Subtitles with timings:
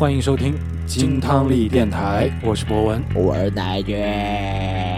[0.00, 3.04] 欢迎收听金汤力电台，我是博文。
[3.14, 4.88] 我是奶卷。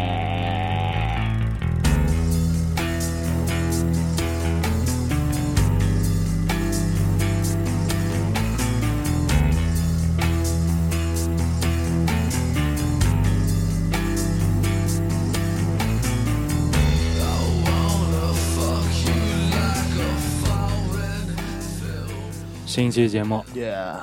[22.64, 23.96] 新一期节目，Yeah，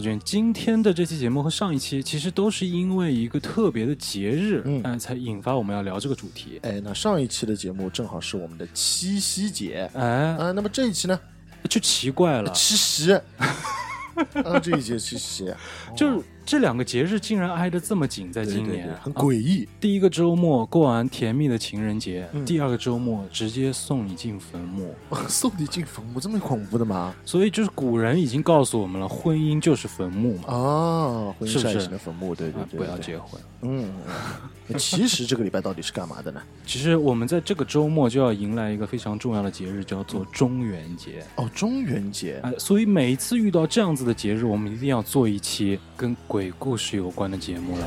[0.00, 4.82] 今天的这期节目和上一期其实都是因为一个特别的节日，嗯。
[4.82, 6.58] 哎，才引发我们要聊这个主题。
[6.62, 9.90] 哎，那上一期的节目正好是我们的七夕节。
[9.94, 11.18] 哎，啊，那么这一期呢？
[11.68, 13.12] 就奇怪了，七夕。
[13.12, 15.52] 啊，这一节七夕，
[15.96, 19.68] 就是这两个节日竟然挨得这么紧，在今年很啊诡异。
[19.78, 24.94] 第一个周末过完甜蜜的情人节，嗯第二个周末直接送你进坟墓。
[25.28, 27.14] 送你进坟墓，这么恐怖的吗？
[27.26, 32.78] 所以就是古人已经告诉我们了，婚姻就是坟墓嘛，啊，婚姻是坟墓，对对。
[32.78, 33.38] 不要结婚。
[33.60, 33.90] 嗯，
[34.68, 36.40] 嗯 其实这个礼拜到底是干嘛的呢？
[36.64, 41.22] 其实我们在这个周末就要迎来一个非常重要的节日，叫做中元节。
[41.36, 42.40] 哦，中元节。
[42.42, 47.84] 哎，所以每一次遇到这样子的节日，我们一定要做一期跟鬼鬼故事有关的节目了。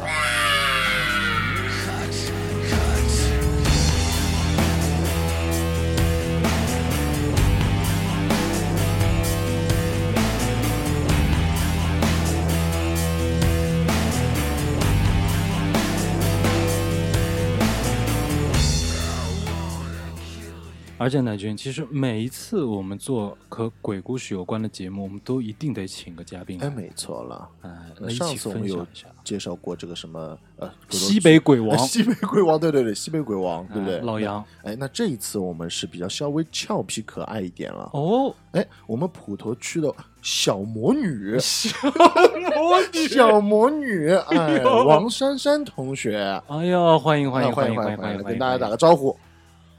[21.02, 27.50] 而且乃军，其实每一次我们做和鬼故事有关的节目，我们都一定得请个嘉宾来，哎，没错了。
[27.64, 28.86] 哎，上次我们有
[29.24, 33.98] 介绍过这个什么呃，西北鬼王哎西北鬼王，对对对，西北鬼王，对不对？
[33.98, 34.46] 哎老杨。
[34.62, 37.90] 哎，那这一次我们是比较稍微俏皮可爱一点了。
[37.94, 49.18] 哦，哎，我们普陀区的小魔女， 小魔女， 小魔女，哎，呦王珊珊同学，哎呀，欢迎欢迎啊欢迎欢迎欢欢迎，跟大家打个招呼。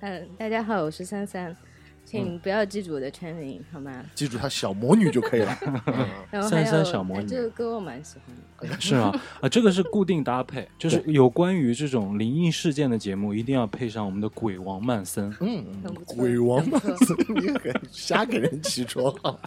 [0.05, 1.57] 嗯，大家好，我是三三，
[2.05, 4.05] 请不要记住我的全名好吗？
[4.17, 5.57] 记住她小魔女就可以了。
[5.87, 8.75] 嗯 然后还有珊珊小魔女哎这个歌我蛮喜欢的。
[8.83, 9.17] 是吗？
[9.41, 15.33] 啊，这个是固定搭配，就是有关于这种灵异事件的节目，一定要配上我们的鬼王曼森。
[15.41, 19.39] 嗯，很不错鬼王曼森，你很瞎给人起绰号。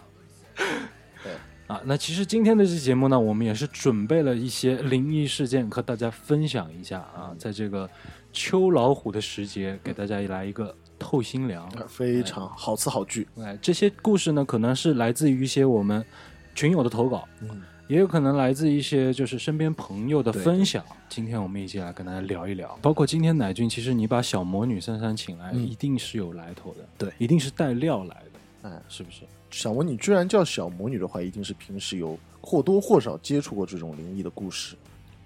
[1.67, 7.89] 啊，那其实今天的这期节目呢，我们也是准备了一些灵异事件和大家分享一下啊，在这个
[8.35, 11.71] 秋老虎的时节，给大家来一个透心凉。
[11.87, 13.25] 非常好词好句。
[13.37, 16.05] 哎，这些故事呢，可能是来自于一些我们
[16.53, 20.83] 群友的投稿，嗯，也有可能来自一些就是身边朋友的分享。
[21.07, 29.21] 今天我们一起来跟大家聊一聊，包括今天乃俊，其实你把小魔女珊珊请来，嗯一定是有来头的，对一定是带料来的，哎，是不是？
[29.49, 34.75] 小魔女居然叫小魔女的话，一定是平时有或多或少接触过这种灵异的故事。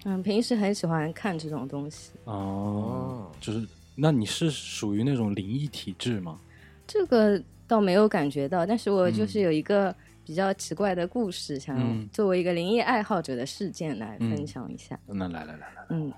[0.04, 2.12] 嗯，平时很喜欢看这种东西。
[2.24, 6.38] 哦，就是那你是属于那种灵异体质吗？
[6.86, 9.94] 这个倒没有感觉到，但是我嗯就是有一个
[10.24, 14.98] 比较奇怪的故事，想嗯作为一个灵异爱好者的事件来嗯分享一下。
[15.06, 16.12] 那来来来来，嗯，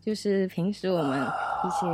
[0.00, 1.86] 就是平时我们一些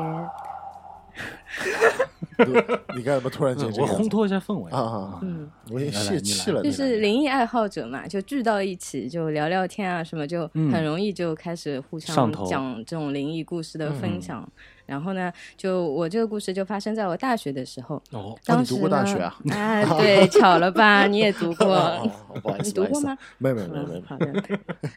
[2.96, 6.62] 你干什么突然间这我烘托一下氛围啊嗯，我也泄气了。
[6.62, 14.46] 就是灵异爱好者嘛，就聚到一起就聊聊天啊什么，就嗯很容易就开始互相讲这种灵异故事的嗯分享。
[14.86, 18.02] 然后呢，就我这个故事就发生在我大学的时候。
[18.10, 19.34] 哦，当时呢读过大学啊？
[19.50, 21.06] 哎， 对，巧了吧？
[21.06, 21.74] 你也读过。
[21.74, 22.10] 哦
[22.42, 23.16] 不好意思，你读过吗？
[23.38, 24.02] 没有没有没有没有嗯，。
[24.06, 24.42] 好的。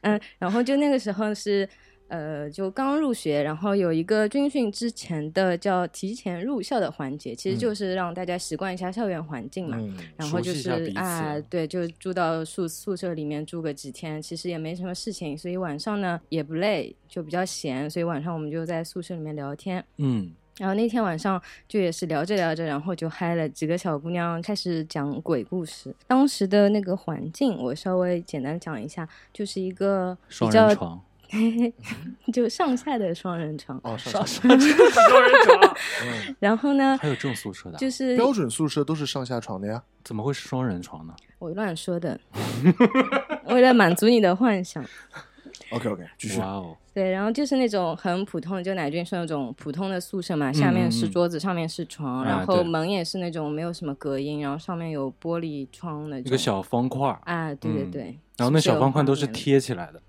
[0.01, 1.67] 嗯，然后就那个时候是，
[2.07, 9.77] 呃，就刚入学，然后有一个军训之前的叫提前入校的环节，其实就是让大家习惯一下校园环境嘛。
[9.79, 19.83] 嗯，然后就是啊，对，就住到宿宿舍里面住个几天，其实也没什么事情，所以晚上呢也不累，就比较闲，所以晚上我们就在宿舍里面聊天。
[19.97, 25.93] 嗯，然后那天晚上就也是聊着聊着，然后就嗨了，几个小姑娘开始讲鬼故事。
[26.07, 31.01] 当时的那个环境，我稍微简单讲一下，就是一个比双较人床，
[32.33, 33.79] 就上下的双人床。
[33.83, 34.59] 哦，上下双人
[35.45, 35.77] 床，
[36.39, 39.81] 然后呢，还有这种宿舍的啊，就是标准宿舍都是上下床的呀。
[40.03, 41.13] 怎么会是双人床呢？
[41.39, 42.19] 我乱说的，
[43.47, 44.83] 为了满足你的幻想。
[45.71, 46.45] OK OK，继续哇。
[46.45, 56.25] 哦，对，然后就是那种很普通的，就乃俊是那种普通的宿舍嘛，下面是桌子，上面是床，啊然后门也是那种没有什么隔音，然后上面有玻璃窗那种。
[56.25, 58.19] 一个小方块，啊，对对嗯对。
[58.37, 60.01] 然后那小方块都是贴起来的，嗯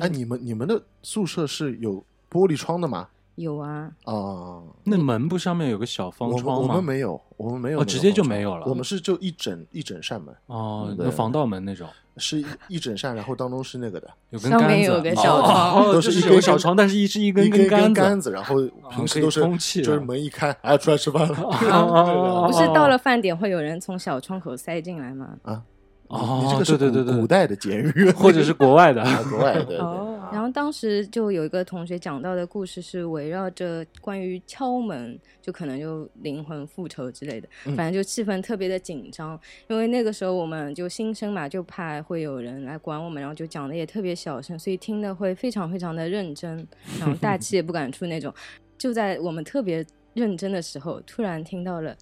[0.00, 3.08] 哎，你们你们的宿舍是有玻璃窗的吗？
[3.36, 6.80] 有啊，啊，那门不上面有个小方窗吗我？
[6.80, 11.86] 们没有，我们没有直接就没有了我们是就一整一整扇门，哦，防盗门那种，
[12.16, 18.54] 是一一整扇，然后当中是那个的， 有根杆子，上面有个小窗哦， 都是有小窗，但是一是一根一根杆子，杆子，然后
[18.90, 21.36] 平时都是空气就是门一开，哎，出来吃饭了。
[21.70, 25.36] 哦不是到了饭点会有人从小窗口塞进来吗？
[25.42, 25.62] 啊，
[26.08, 27.14] 哦这个是对对对对。
[27.14, 29.78] 古古代的监狱，或者是国外的， 啊国外对对。
[29.78, 37.76] 哦，然后当时就有一个同学讲到的故事是围绕着关于敲门，就可能就灵魂复仇之类的，嗯。
[37.76, 39.38] 反正就气氛特别的紧张，
[39.68, 46.66] 因为那个时候我们就新生嘛，就怕会有人来管我们，然后就讲的也特别小声，所以听的会非常非常的认真，
[47.00, 48.32] 然后大气也不敢出那种。
[48.78, 51.96] 就在我们特别认真的时候，突然听到了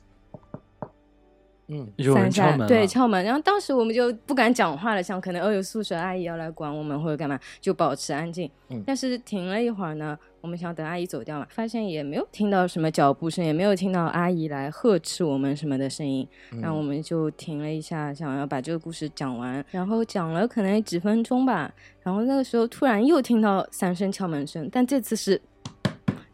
[1.68, 8.50] 嗯，有人三下敲门，对敲门，然后当时我们就不敢讲话了，想可能哦有宿舍阿姨要来管我们或者干嘛，就保持安静。
[8.68, 21.72] 嗯但是停了一会儿呢，我们想等阿姨走掉嘛，发现也没有听到什么脚步声，也没有听到阿姨来呵斥我们什么的声音，嗯然后我们就停了一下，想要把这个故事讲完，然后讲了可能几分钟吧，
[22.02, 25.40] 然后那个时候突然又听到三声敲门声，但这次是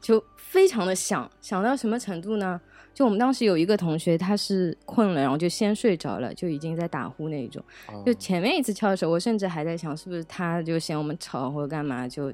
[0.01, 2.61] 就非常的响，响到什么程度呢？
[2.93, 7.63] 就我们当时有一个同学，他是困了，然后就先睡着了，就已经在打呼那一种。
[7.89, 12.33] 哦就前面一次敲的时候，我甚至还在想，是不是他就嫌我们吵或者干嘛，就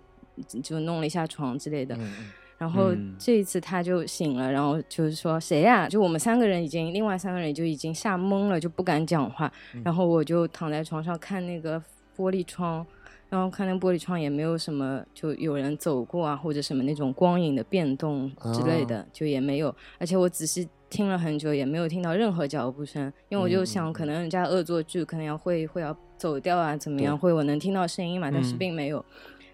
[0.63, 1.97] 就弄了一下床之类的。
[2.59, 9.53] 然后嗯这一次他就醒了，然后就是说谁呀、就我们三个人已经，另外三个人就已经吓懵了，就不敢讲话。
[9.75, 11.79] 嗯然后我就躺在床上看那个
[12.17, 12.85] 玻璃窗，
[13.29, 19.75] 然后看那玻璃窗也没有什么，就有人走过啊，或者什么那种光影的变动之类的，就也没有。
[19.99, 29.05] 而且我仔细听了很久，也没有听到任何脚步声，因为我就嗯想，嗯可能人家恶作剧，可能要会会要走掉啊，怎么样，会我能听到声音嘛，但是嗯并没有。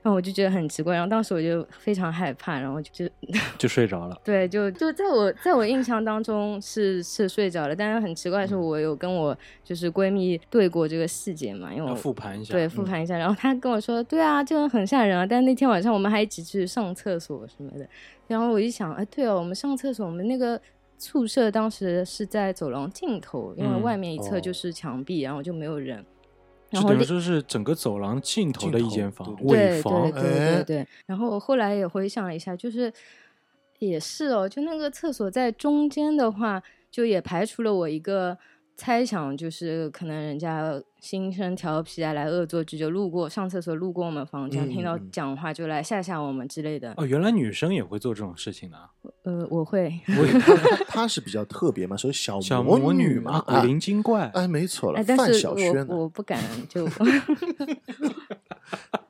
[0.02, 3.12] 然后我就觉得很奇怪，然后当时我就非常害怕，然后就就
[3.56, 4.20] 就睡着了。
[4.24, 17.88] 对，就就在我在我印象当中是是睡着了，但是很奇怪的是，我有跟我就是闺蜜对过这个细节嘛，因为要我复盘一下，对复盘一下，然后她跟我说，对啊，这个很吓人啊，但那天晚上我们还一起去上厕所什么的，
[18.26, 20.60] 然后我一想，哎，对哦，我们上厕所，我们那个。
[20.98, 26.00] 宿舍当时是在走廊尽头，因为嗯外面一侧哦就是墙壁，然后就没有人。
[26.72, 30.88] 然后等于说是整个走廊尽头的一间房，尽头尾对房对，对哎对对。
[31.06, 32.92] 然后我后来也回想了一下，就是
[33.78, 38.38] 也是哦，就那个厕所在中间的话，就也排除了我一个
[38.76, 46.92] 猜想，就是可能人家心生调皮啊，来恶作剧，就路过上厕所路过我们房间，嗯听到嗯讲话就来吓吓我们之类的。
[46.96, 48.90] 哦，原来女生也会做这种事情的啊，
[49.24, 56.88] 呃，我会，我也 他他是比较特别嘛，所以小小魔魔女嘛，古灵精怪，哎，没错了哎，，但范是我晓萱呢，我不敢 就。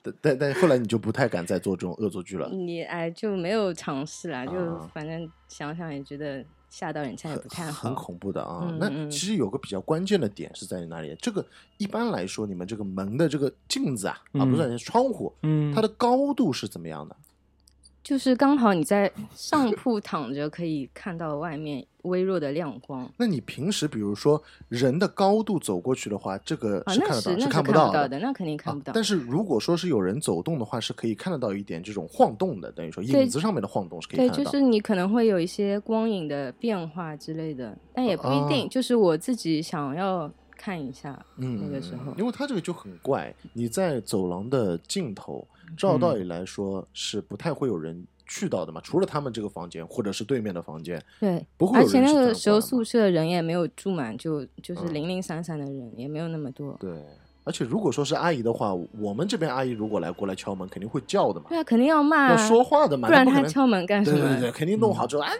[0.04, 7.90] 但但但后来你就不太敢再做这种恶作剧了，你哎就没有尝试啦，就啊反正想想也觉得吓到人家也不太好。
[7.90, 8.66] 很恐怖的啊。
[8.66, 11.14] 嗯那嗯其实有个比较关键的点是在于哪里？
[11.20, 11.44] 这个
[11.76, 17.14] 一般来说，你们这个门的这个镜子啊，啊嗯不是窗户，嗯，它的高度是怎么样的？
[18.02, 28.08] 就是刚好你在上铺躺着，可以看到外面微弱的亮光那你平时比如说人的高度走过去的话，这个啊，是看得到，那是是看不到的。
[28.08, 28.90] 的，那肯定看不到。
[28.90, 34.50] 啊但是如果说是有人走动的话，是可以看得到一点这种晃动的，等于说影子上面的晃动是可以对，看得到。
[34.50, 38.66] 就是你可能会有一些光影的变化之类的，但也不一定。
[38.66, 56.76] 哦就是我自己想要看一下嗯，那个时候嗯因为它这个就很怪，你在走廊的尽头，照道理来说是不太会有人去到的嘛，除了他们这个房间或者是对面的房间，对，不会有而且那个时候宿舍人也没有住满，就就是嗯零零散散的人，也没有那么多。
[56.80, 56.90] 对。
[57.44, 64.16] 而且如果说是阿姨的话，我们这边阿姨如果来过来敲门，肯定会叫的嘛，对啊，肯定要骂要啊，说话的嘛，不然那可能他敲门干什么？
[64.20, 65.32] 对对对，肯定弄好之后，哎，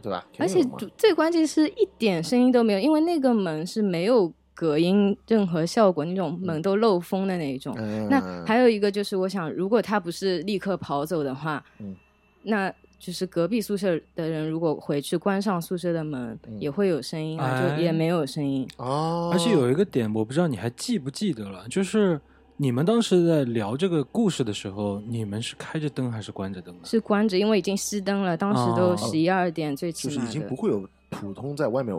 [0.00, 0.26] 对吧？
[0.38, 0.64] 而且
[0.96, 7.74] 最关键是一点声音都没有，因为那个门是没有隔音任何效果，那种门都漏风的那一种。
[7.78, 11.96] 嗯那还有一个就是，我想如果他不是立刻跑走的话，嗯
[12.42, 18.68] 那就是隔壁宿舍的人如果回去关上宿舍的门，嗯也会有声音啊，哎就也没有声音。
[18.76, 22.20] 哦，而且有一个点，我不知道你还记不记得了，就是
[22.58, 26.84] 你们当时在聊这个故事的时候，你们是开着灯还是关着灯的？
[26.84, 30.54] 是关着，因为已经熄灯了，当时都哦十一二点，最起码就是已经不。
[30.54, 31.96] 会有普通在外面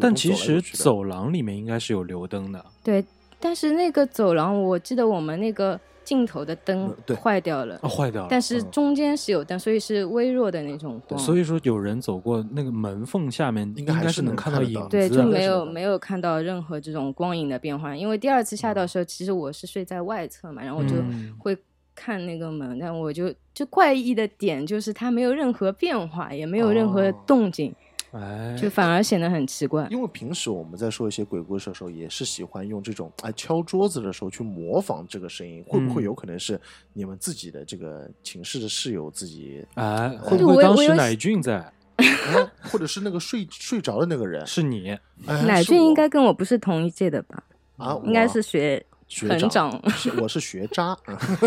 [0.00, 2.64] 但其实走廊里面应该是有留灯的。
[2.82, 3.04] 对，
[3.38, 7.78] 但是那个走廊，我记得我们那个尽头的灯坏掉了。
[7.82, 8.28] 哦，坏掉了。
[8.30, 15.22] 但是嗯中间是有灯，所以是微弱的那种光，所以说有人走过那个门缝下面，应应该还是是能能看到影子对，就。
[15.22, 17.96] 没有没有看到任何这种光影的变化。
[17.96, 21.56] 因为第二次下到的时候，其实我是睡在外侧嘛，然后我就嗯会
[21.94, 27.74] 看那个门，但我就就怪异的点就是它没有任何变化，也没有任何动静，
[28.12, 29.86] 哎，就反而显得很奇怪。
[29.90, 36.60] 因为平时我们在说一些鬼故事的时候，也是喜欢用这种哎敲桌子的时候去模仿这个声音，会不会嗯有可能是
[36.92, 41.58] 你们自己的这个寝室的室友自己，哎，会就不会当我我有时乃俊在？
[41.96, 42.04] 哎
[42.70, 44.46] 或者是那个睡睡着的那个人？
[44.46, 44.90] 是你，
[45.26, 47.42] 哎乃俊应该跟我不是同一届的吧？
[47.78, 49.70] 啊，应该是学学很长。
[49.90, 50.96] 是我是学渣，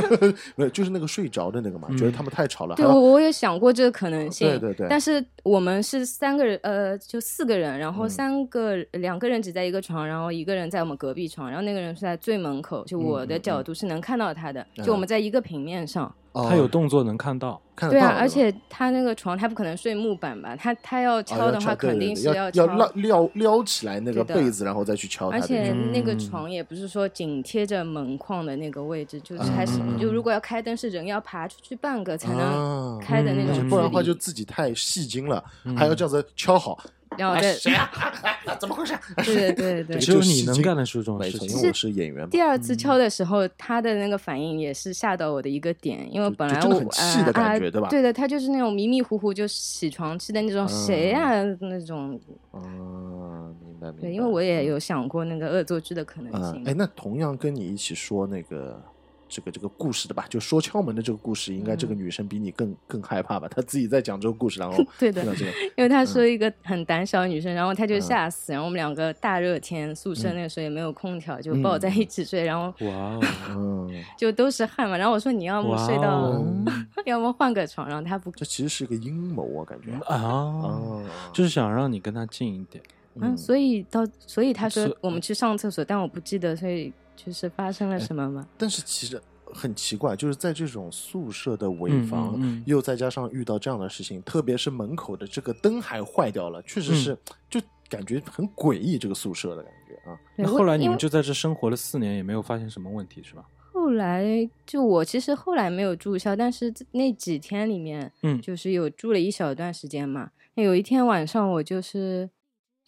[0.55, 4.87] 没有，就是那个睡着的那个嘛，觉得他们太吵了，对，我我也想过这个可能性，对对对。
[4.89, 8.09] 但是我们是三个人，呃，就四个人，然后嗯。
[8.09, 14.83] 三个、两个人挤在一个床，然后一个人在我们隔壁床，然后那个人是在最门口，就我的角度是能看到他的，嗯。
[14.83, 16.13] 就我们在一个平面上。
[16.41, 17.59] 哦他有动作能看到。
[17.79, 20.53] 对啊，看得到的吧而且他那个床，他不可能睡木板吧？
[20.53, 22.65] 他他要啊敲的话，敲对对肯定是对要敲。
[22.65, 25.47] 要撩撩撩起来那个对的被子，然后再去敲它而的。
[25.47, 36.77] 且那个嗯床也不是说紧贴着门框的那个位置，就是还是嗯就如果要开灯，是人要爬出去半个才能啊开的那嗯种不然的话就自己太戏精了，嗯还要这样子敲好。
[37.09, 37.89] 哎，然后再谁啊？
[38.59, 38.97] 怎么回事？
[39.25, 41.61] 对对对只有你能干得出这种，事情因。
[41.61, 42.29] 为我是演员。
[42.29, 52.19] 第二次敲的时候，他的那个反应也是吓到我的一个点，因为本来我啊啊感觉对吧对的，他就是那种迷迷糊糊就起床气的那种，谁呀、那种。
[52.53, 54.01] 嗯，明白明白。
[54.01, 56.63] 对，因为我也有想过那个恶作剧的可能嗯，性。
[56.65, 58.81] 哎，那同样跟你一起说那个
[59.29, 63.47] 这个这个故事的吧，就说敲门的这个故事，应该这个女生比你更更害怕吧？
[63.47, 73.19] 她自己在讲这个故事，然后嗯 对的听到这个，因为她说一个很胆小的女生，然后她就嗯吓死，然后我们两个大热天，宿舍那个时候也没有空调，就抱在一起睡，然后哇哦，
[73.51, 74.97] 嗯， 就都是汗嘛。
[74.97, 76.45] 然后我说你要么睡到，哦
[77.05, 79.91] 要么换个床，然后她不，这其实是一个阴谋啊，感觉。
[80.05, 82.83] 啊，哦，就是想让你跟她近一点。
[83.21, 86.93] 嗯，所以到所以她说我们去上厕所，但我不记得，所以
[87.25, 88.47] 就是发生了什么吗？
[88.57, 89.21] 但是其实
[89.53, 97.17] 很奇怪，就是在这种宿舍的尾嗯房，嗯嗯又再加上遇到这样的事情，特别是门口的这个灯还坏掉了，确实是、
[97.49, 97.59] 就
[97.89, 100.17] 感觉很诡异，这个宿舍的感觉啊。
[100.37, 103.43] 那后来你们就在这生活了四年，也没有发现什么问题，是吧？
[103.73, 110.31] 后来就我其实后来没有住校，但是那几天里面，嗯就是有住了一小段时间嘛。
[110.55, 112.29] 那有一天晚上，我就是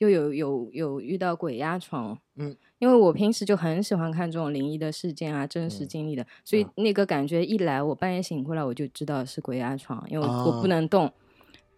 [0.02, 11.14] 就有有有遇到鬼压床，嗯，因为我平时就很喜欢看这种灵异的事件啊，真实嗯经历的，所以啊那个感觉一来，我半夜醒过来，我就知道是鬼压床，因为我,、不能动，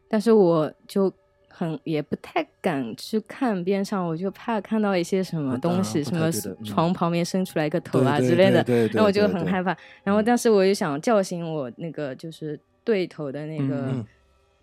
[0.07, 1.11] 但是我就。
[1.55, 9.77] 很也不太敢去看边上，我就怕看到一些什么啊东西，不什么床旁边伸出来一个头啊之类的，对对对然后我就很害怕。
[10.03, 14.05] 然后但是我又想叫醒我那个就是对头的那个、嗯嗯。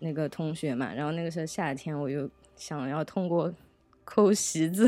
[0.03, 2.27] 那个同学嘛，然后那个时候夏天，我又
[2.61, 3.51] 想要通过
[4.05, 4.87] 抠席子，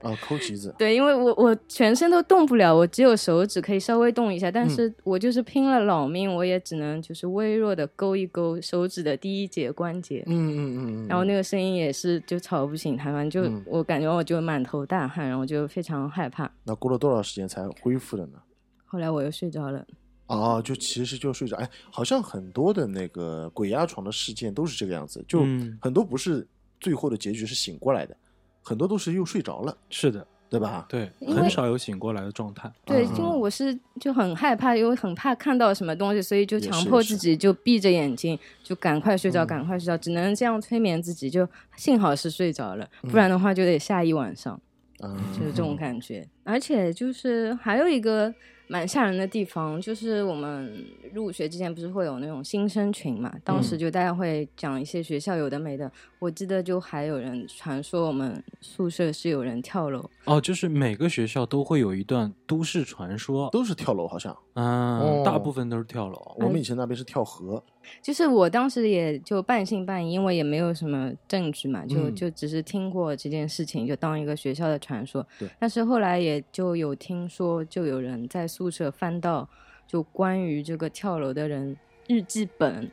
[0.00, 4.70] 啊， 抠席子，对，因为我我全身都动不了，我只有手指可以稍微动一下，但嗯。
[4.70, 10.24] 是我就是拼了老命，我也只能就是微弱的勾一勾手指的第一节关节。
[10.26, 13.62] 嗯嗯嗯嗯，然后那个声音也是就吵不醒他，反正就、嗯。
[13.66, 16.50] 我感觉我就满头大汗，然后我就非常害怕。
[16.64, 18.38] 那过了多少时间才恢复的呢？
[18.86, 19.86] 后来我又睡着了，
[20.26, 25.78] 啊，就其实就睡着，哎，好像很多的那个鬼压床的事件都是这个样子，就嗯。
[25.82, 26.46] 很多不是
[26.80, 28.16] 最后的结局是醒过来的，
[28.62, 30.86] 很多都是又睡着了，是的，对吧？
[30.88, 32.70] 对，很少有醒过来的状态。
[32.84, 41.30] 对，嗯因为我是就很害怕，因为很怕看到什么东西，所以就强迫自己就闭着眼睛，就赶快睡着，嗯赶快睡着，只能这样催眠自己。
[41.30, 41.46] 就
[41.76, 44.60] 幸好是睡着了，嗯不然的话就得下一晚上，
[45.02, 46.26] 嗯，就是这种 感觉。
[46.44, 48.34] 而且就是还有一个
[48.70, 55.90] 蛮吓人的地方，就是我们入学之前不是会有那种新生群嘛，当时嗯就大家会讲一些学校有的没的。
[56.20, 60.08] 我记得就还有人传说我们宿舍是有人跳楼。
[60.24, 66.36] 哦，就是每个学校都会有一段都市传说，都是跳楼，好像嗯，哦大部分都是跳楼。
[66.36, 67.60] 我们以前那边是跳河，
[68.02, 75.26] 就是我当时也就半信半疑，因为也没有什么证据嘛，就、嗯就只是听过这件事情，就当一个学校的传说。
[75.38, 79.48] 对但是后来也就有听说，就有人在宿舍翻到
[79.86, 82.90] 就关于这个跳楼的人日记本。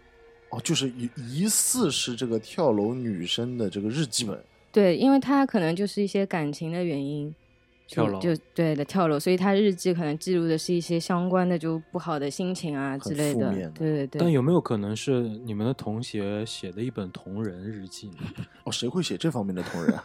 [0.50, 4.41] 哦，就是疑疑似是这个跳楼女生的这个日记本，
[4.72, 7.36] 对，因为她可能就是一些感情的原因。
[7.88, 13.70] 就跳楼就对的跳楼，所以他日记可能记录的是一些相关的就不好的心情啊之类的的。
[13.70, 14.20] 对对对。
[14.20, 18.17] 但有没有可能是你们的同学写的一本同人日记呢？
[18.65, 20.03] 哦，谁会写这方面的同人啊？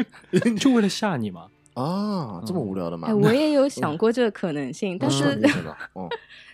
[0.60, 1.48] 就为了吓你嘛？
[1.74, 3.08] 啊，这么无聊的吗？
[3.08, 5.40] 哎，我也有想过这个可能性，但是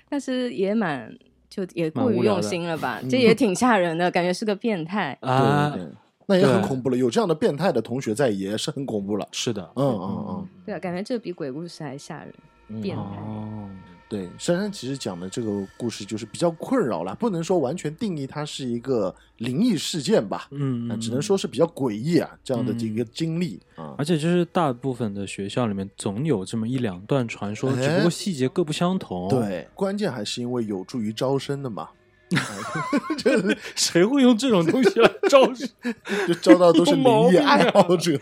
[0.08, 1.12] 但是也蛮
[1.48, 3.00] 就也过于用心了吧？
[3.02, 5.18] 嗯这也挺吓人的，感觉是个变态。
[5.20, 5.94] 啊对，对对，
[6.30, 6.96] 那也很恐怖了。
[6.96, 9.26] 有这样的变态的同学在，也是很恐怖了。
[9.32, 12.32] 是的，嗯嗯嗯对啊，感觉这比鬼故事还吓人。
[12.68, 13.68] 嗯，变态哦，
[14.08, 23.96] 对，珊珊其实讲的这个故事就是比较困扰了，不能说完全定义它是一个灵异事件吧，嗯那只能说是比较诡异啊这样的一个经历啊。
[23.98, 31.88] 而且就是大部分的学校里面总有这么一两段传说，哎只不过细节各不相同。，对，关键还是因为有助于招生的嘛，
[33.18, 35.68] 这谁会用这种东西来招生？
[36.28, 38.18] 就招到都是 灵异爱好者。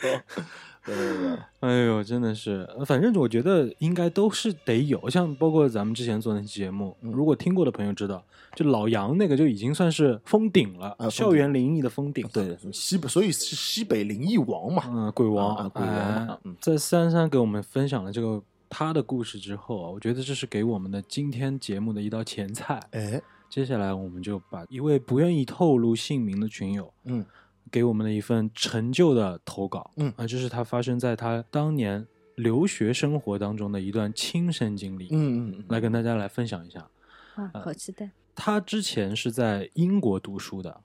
[0.85, 8.25] 对对对，哎呦，真的是，反正我觉得应该都是得有，像包括咱们之前做那期节目，嗯如果听过的朋友知道，
[8.55, 12.27] 就老杨那个就已经算是封顶了，啊顶校园灵异的封顶。
[12.33, 14.85] 对西北，所以是西北灵异王嘛。
[14.87, 22.81] 嗯，鬼王，啊鬼王哎嗯在三三给我们分享了这个他的故事之后啊，我觉得这是给我们的今天节目的一道前菜。
[22.93, 27.25] 哎，接下来我们就把一位不愿意透露姓名的群友嗯
[27.71, 36.89] 给我们的一份陈旧的投稿，嗯啊，这是他发生在他当年留学生活当中的一段亲身经历，嗯嗯嗯，来跟大家来分享一下。
[37.37, 38.11] 哇，好期待！
[38.35, 40.81] 他之前是在英国读书的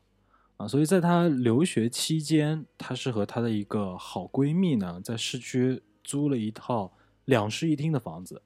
[0.57, 6.91] 啊，所以在他留学期间，他是和他的一个好闺蜜呢，在市区租了一套
[7.25, 8.41] 两室一厅的房子，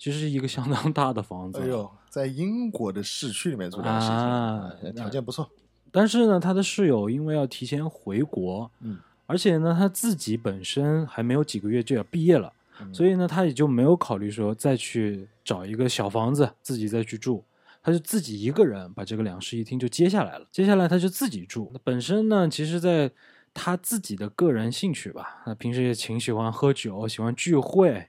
[0.00, 1.60] 其实是一个相当大的房子。
[1.60, 5.46] 哎呦，在英国的市区里面住两室一厅啊哎条件不错。
[5.92, 17.44] 但是呢，他的室友因为要提前回国，嗯，而且呢，他自己本身还没有几个月就要毕业了，嗯所以呢，他也就没有考虑说再去找一个小房子自己再去住，
[17.82, 20.46] 他就自己一个人把这个两室一厅就接下来了。
[20.50, 21.70] 接下来他就自己住。
[21.74, 23.10] 那本身呢，其实在
[23.52, 28.08] 他自己的个人兴趣吧，他平时也挺喜欢喝酒，喜欢聚会。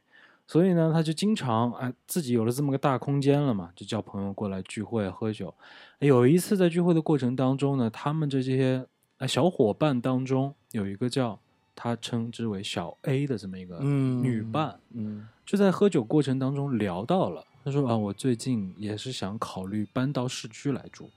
[0.52, 5.54] 所以呢，他就经常哎，自己有了这么个大空间了嘛，就叫朋友过来聚会喝酒。
[6.00, 8.86] 有一次在聚会的过程当中呢，他们这些
[9.20, 11.40] 呃小伙伴当中有一个叫
[11.74, 21.10] 他称之为小 A 的这么一个嗯女伴，嗯就在喝酒过程当中聊到了，他说啊，我最近也是想考虑搬到市区来住，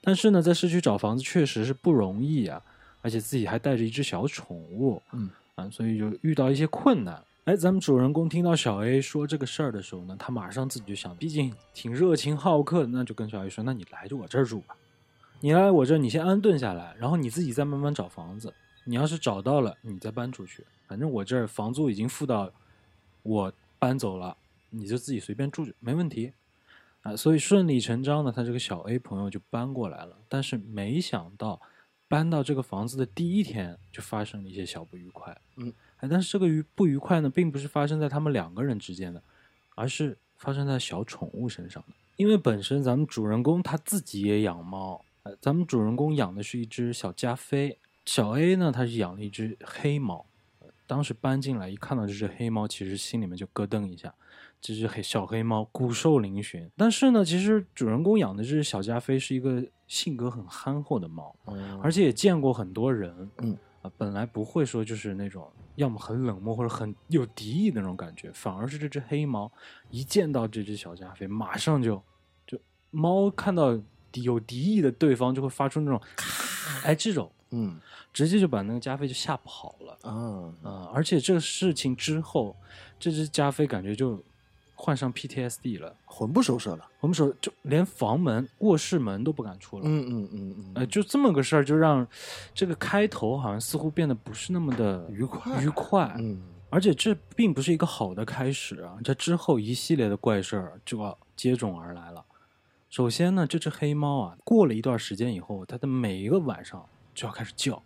[0.00, 2.62] 但是呢，在市区找房子确实是不容易啊，
[3.02, 7.20] 而且自己还带着一只小宠物，嗯啊，所以就遇到一些困难。
[7.46, 14.76] 哎，咱们主人公听到小 A 说这个事儿的时候呢，他马上自己就想，毕竟挺热情好客的，那就跟小 A 说，那你来就我这儿住吧，
[15.38, 18.52] 你来我这儿，你先安顿下来，然后你自己再慢慢找房子。
[18.82, 22.52] 你要是找到了，你再搬出去，反正我这儿房租已经付到
[23.22, 24.36] 我搬走了，
[24.70, 26.32] 你就自己随便住着，没问题。
[27.02, 30.16] 啊，所以顺理成章的，他这个小 A 朋友就搬过来了。
[30.28, 31.60] 但是没想到，
[32.08, 35.40] 搬到这个房子的第一天就发生了一些小不愉快。
[35.56, 39.22] 嗯，哎，但是这个愉不愉快呢，并不是发生在他们两个人之间的，
[39.74, 41.94] 而是发生在小宠物身上的。
[42.16, 50.26] 因为本身咱们主人公他自己也养猫，呃，咱们主人公养的是一只小加菲，小 A 呢他是养了一只黑猫。
[50.60, 54.14] 呃当时搬进来一看到这只黑猫，其实心里面就咯噔一下。
[54.60, 63.56] 这只黑小黑猫骨瘦嶙峋，但是呢，其实主人公养的这只小加菲是一个性格很憨厚的猫，哦而且也见过很多人，嗯
[63.86, 69.50] 啊，本来不会说就是那种要么很冷漠或者很有敌意的那种感觉，反而是这只黑猫
[69.90, 72.02] 一见到这只小加菲，马上就
[72.46, 72.58] 就
[72.90, 73.78] 猫看到
[74.12, 76.00] 有敌意的对方就会发出那种
[76.82, 77.78] 哎这种，嗯
[78.12, 79.98] 直接就把那个加菲就吓跑了。
[80.02, 82.56] 啊啊、而且这个事情之后，
[82.98, 84.22] 这只加菲感觉就
[84.76, 85.96] 患上 PTSD 了。
[86.04, 86.88] 魂不守舍了。
[87.00, 89.82] 我们说，就连房门、卧室门都不敢出了。
[89.86, 92.06] 嗯嗯嗯嗯，呃，就这么个事儿，就让
[92.54, 96.14] 这个开头好像似乎变得不是那么的愉快愉快。
[96.18, 98.98] 嗯而且这并不是一个好的开始啊！
[99.02, 102.22] 这之后一系列的怪事儿就要接踵而来了。
[102.90, 106.84] 首先呢，这只黑猫啊，过了一段时间以后，它的每一个晚上
[107.14, 107.80] 就要开始叫，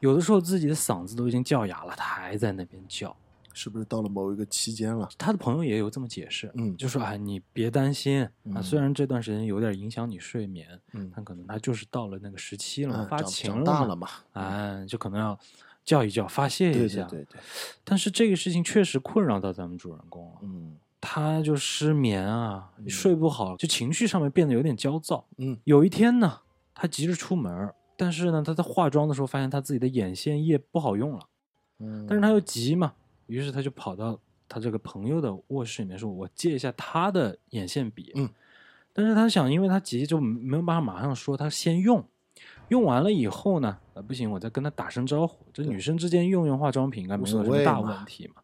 [0.00, 3.16] 有的时候自己的嗓子都已经叫哑了，它还在那边叫。
[3.52, 5.08] 是不是到了某一个期间了？
[5.18, 14.08] 他的朋友也有这么解释，嗯就说啊，你别担心啊，嗯虽然这段时间有点影响你睡眠，嗯，但可能他就是到了那个时期了，发情了大嘛了嘛？
[14.32, 15.38] 哎，就可能要
[15.84, 17.02] 叫一叫，发泄一下。
[17.04, 17.40] 对对对，
[17.84, 25.24] 但是这个事情确实困扰到咱们主人公了，嗯他就失眠啊，睡不好，就情绪上面变得有点焦躁。
[25.36, 26.40] 嗯有一天呢，
[26.74, 31.20] 他急着出门，但是呢，他在化妆的时候发现他自己的眼线液不好用了，
[31.78, 32.94] 嗯，但是他又急嘛，
[33.28, 38.28] 于是他就跑到他这个朋友的卧室里面说：“我借一下他的眼线笔。”嗯，
[38.92, 42.04] 但是他想，因为他急，就没有办法马上说，他先用。
[42.68, 45.46] 用完了以后呢，呃，不行，我再跟他打声招呼。
[45.52, 48.42] 这女生之间用用化妆品应该没有什么大问题嘛。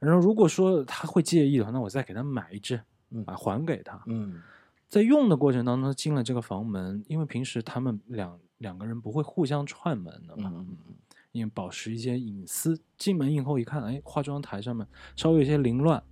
[0.00, 4.02] 然后如果说他会介意的话，那我再给他买一支，嗯啊，还给他。
[4.06, 4.40] 嗯
[4.88, 10.94] 在用的过程当中，进了这个房门，因为平时他们两两个人不会互相串门的嘛，嗯嗯
[11.32, 12.80] 因为保持一些隐私。
[12.96, 14.86] 进门以后一看，哎，化妆台上面
[15.16, 16.02] 稍微有些凌乱，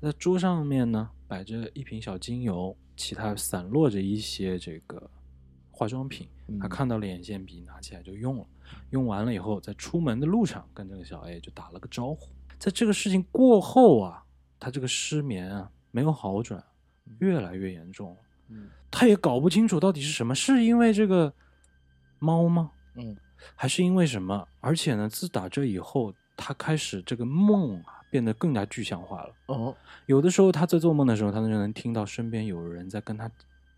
[0.00, 5.10] 那桌上面呢摆着一瓶小精油，其他散落着一些这个
[5.70, 6.28] 化妆品。
[6.60, 8.46] 他嗯看到了眼线笔，拿起来就用了。
[8.90, 12.30] 用完了以后，在出门的路上跟这个小 A 就打了个招呼。
[12.58, 14.22] 在这个事情过后啊，
[14.58, 16.62] 他这个失眠啊没有好转，
[17.20, 18.16] 越来越严重了。
[18.48, 21.32] 嗯他也搞不清楚到底是什么，是因为这个
[22.18, 22.70] 猫吗？
[22.96, 23.16] 嗯
[23.54, 24.46] 还是因为什么？
[24.60, 29.34] 而且呢，自打这以后，他开始这个梦啊变得更加具象化了。
[29.46, 33.30] 哦有的时候他在做梦的时候，他就能听到身边有人在跟他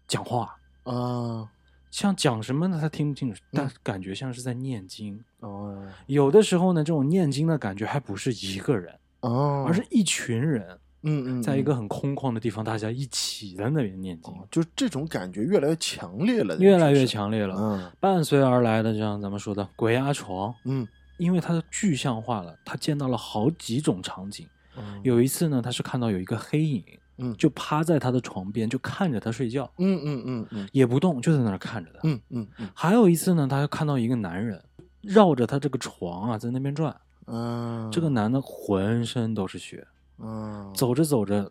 [0.07, 1.49] 讲话，啊
[1.91, 2.79] 像讲什么呢？
[2.81, 5.21] 他听不清楚，但嗯感觉像是在念经。
[5.41, 17.55] 哦有的时候呢，这种念经的感觉还不是一个人，哦，而是一群人，嗯嗯，在一个嗯很空旷的地方，大家一起在那边念经，哦就这种感觉越来越强烈了，越来越强烈了。
[17.59, 20.87] 嗯伴随而来的，就像咱们说的鬼压床，嗯
[21.19, 24.47] 因为它的具象化了，他见到了好几种场景。
[24.79, 26.83] 嗯有一次呢，他是看到有一个黑影，
[27.19, 32.01] 嗯就趴在他的床边，就看着他睡觉，嗯嗯嗯嗯也不动，就在那儿看着他。
[32.05, 34.63] 嗯嗯嗯还有一次呢，他又看到一个男人
[35.03, 36.95] 绕着他这个床啊，在那边转。
[37.27, 39.87] 嗯，这个男的浑身都是血，
[40.23, 41.51] 嗯走着走着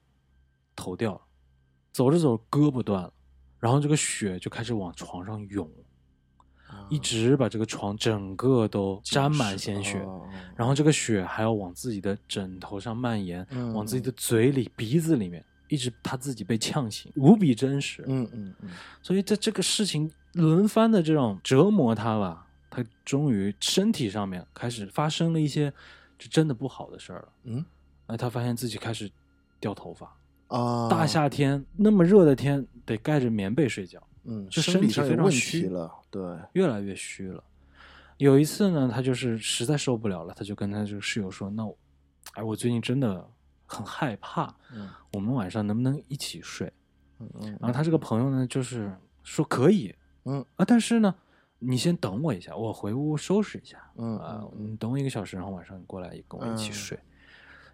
[0.75, 1.21] 头掉了，
[1.91, 3.13] 走着走着胳膊断了，
[3.59, 5.69] 然后这个血就开始往床上涌，
[6.89, 9.99] 一直把这个床整个都沾满鲜血。
[9.99, 18.03] 哦然后这个血还要往自己的枕头上蔓延，嗯往自己的嘴里、鼻子里面，一直他自己被呛醒，无比真实。
[18.07, 18.69] 嗯嗯嗯
[19.01, 25.71] 所以在这个事情轮番的这种折磨他吧，他终于身体上面开始发生了一些
[26.17, 27.29] 就真的不好的事儿了。
[27.45, 27.65] 嗯
[28.09, 29.09] 哎，他发现自己开始
[29.59, 30.11] 掉头发，
[30.47, 36.21] 啊，大夏天那么热的天得盖着棉被睡觉，嗯，就身体非常虚了，对，
[36.53, 37.43] 越来越虚了。
[38.17, 41.77] 有一次呢，他就是实在受不了了，他就跟他这个室友说：“那我，
[42.33, 43.25] 哎，我最近真的
[43.67, 46.65] 很害怕，嗯我们晚上能不能一起睡？”
[47.21, 48.91] 嗯嗯然后他这个朋友呢，就是
[49.23, 49.93] 说可以，
[50.25, 51.13] 嗯啊，但是呢，
[51.59, 56.99] 你先等我一下，我回屋收拾一下，嗯啊，嗯你等我一个小时，然后晚上你过来跟我一起嗯睡。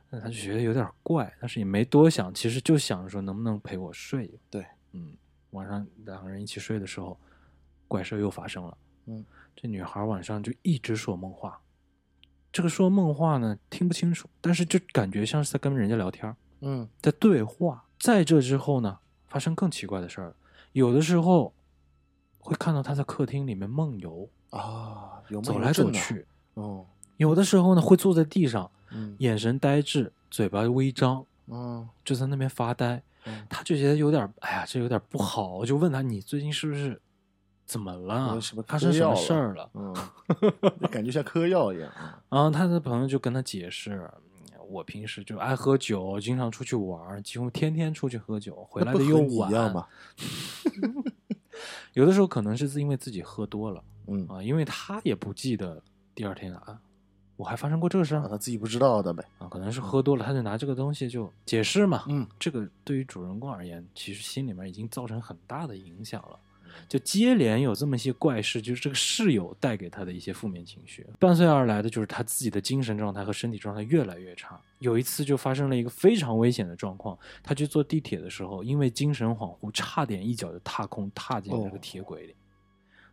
[0.10, 4.40] 那他就觉得有点怪，但是也没多想，其实就想着说能不能陪我睡。
[4.50, 5.16] 对，嗯，
[5.52, 7.20] 晚上两个人一起睡的时候，
[7.88, 8.78] 怪事儿又发生了。
[9.06, 11.60] 嗯，这女孩晚上就一直说梦话，
[12.52, 16.36] 这个说梦话呢听不清楚，但是就感觉像是在跟人家聊天儿。
[16.62, 17.84] 嗯在对话。
[17.98, 20.34] 在这之后呢，发生更奇怪的事。
[20.74, 21.54] 有的时候
[22.40, 26.86] 会看到他在客厅里面梦游，啊，有梦走来走去；哦，
[27.18, 33.02] 有的时候呢，会坐在地上，嗯眼神呆滞，嘴巴微张，嗯就在那边发呆。
[33.28, 37.02] 嗯他就觉得有点，哎呀，这有点不好，我就问他：“你最近是不是
[37.66, 38.40] 怎么了？
[38.40, 39.96] 什么发生什么事儿了嗯，
[40.92, 43.96] 感觉像嗑药一样啊，？” 然后他的朋友就跟他解释。
[44.16, 44.22] 嗯
[44.68, 49.52] 我平时就爱喝酒，经常出去玩，几乎天天出去喝酒，回来的又那不和你一晚。
[49.52, 49.88] 样嘛，
[51.94, 55.80] 有的时候可能是因为自己喝多了嗯，啊，因为他也不记得
[56.16, 56.80] 第二天啊，
[57.38, 62.06] 我还发生过这个事啊，儿他自己不知道的呗，啊，可能是喝多了，他就拿这个东西就解释嘛。
[62.08, 66.40] 嗯这个对于主人公而言，其实心里面已经造成很大的影响了。
[66.90, 74.60] 就接连有这么些怪事，就是这个室友带给他的一些负面情绪，伴随而来的就是他自己的精神状态和身体状态越来越差。
[74.80, 82.36] 有一次就发生了一个非常危险的状况，他去坐地铁的时候，因为精神恍惚，差点一脚就踏空，踏进那个哦铁轨里。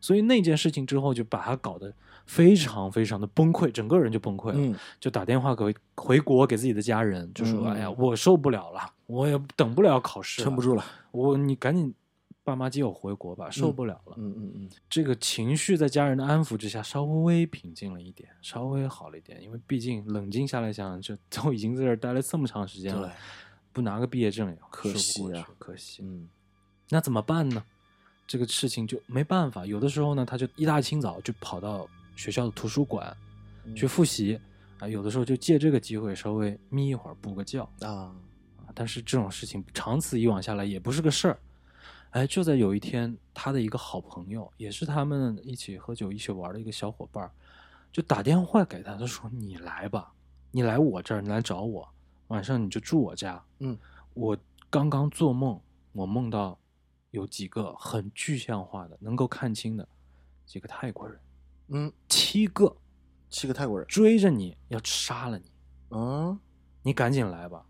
[0.02, 1.94] 所以那件事情之后，就把他搞得
[2.26, 4.54] 非常非常的崩溃，整个人就崩溃了。
[4.56, 11.94] 嗯就打电话给回国给自己的家人，就说：“嗯嗯哎呀，我受不了了，我也等不了考试，撑不，住了，我你赶紧
[12.44, 14.14] 爸妈接我回国吧，受不了了。
[14.16, 19.40] 嗯嗯嗯这个情绪在家人的安抚之下，稍微平静了一点，稍微好了一点。
[19.40, 23.12] 因为毕竟冷静下来想，就都已经在这儿待了这么长时间了，
[23.72, 26.02] 不拿个毕业证也可惜啊可惜。
[26.02, 26.28] 嗯
[26.88, 27.62] 那怎么办呢？
[28.32, 29.66] 这个事情就没办法。
[29.66, 33.14] 有的时候呢，他就一大清早就跑到学校的图书馆
[33.66, 34.40] 嗯去复习
[34.78, 37.90] 啊，有的时候就借这个机会稍微眯一会儿，补个觉啊，
[38.56, 38.72] 啊。
[38.74, 41.38] 但是这种事情长此以往下来也不是个事儿。
[42.12, 47.30] 哎，就在有一天，他的一个好朋友，也是他们一起喝酒、一起玩的一个小伙伴，
[47.92, 50.10] 就打电话给他，他说：“你来吧，
[50.50, 51.86] 你来我这儿，你来找我，
[52.28, 53.44] 晚上你就住我家。
[53.58, 53.76] 嗯，
[54.14, 54.34] 我
[54.70, 55.60] 刚刚做梦，
[55.92, 56.58] 我梦到
[57.12, 59.88] 有几个很具象化的、能够看清的
[60.44, 61.20] 几个泰国人，
[61.68, 62.76] 嗯，七个
[63.30, 66.36] 七个泰国人追着你要杀了你，啊，
[66.82, 67.64] 你赶紧来吧。”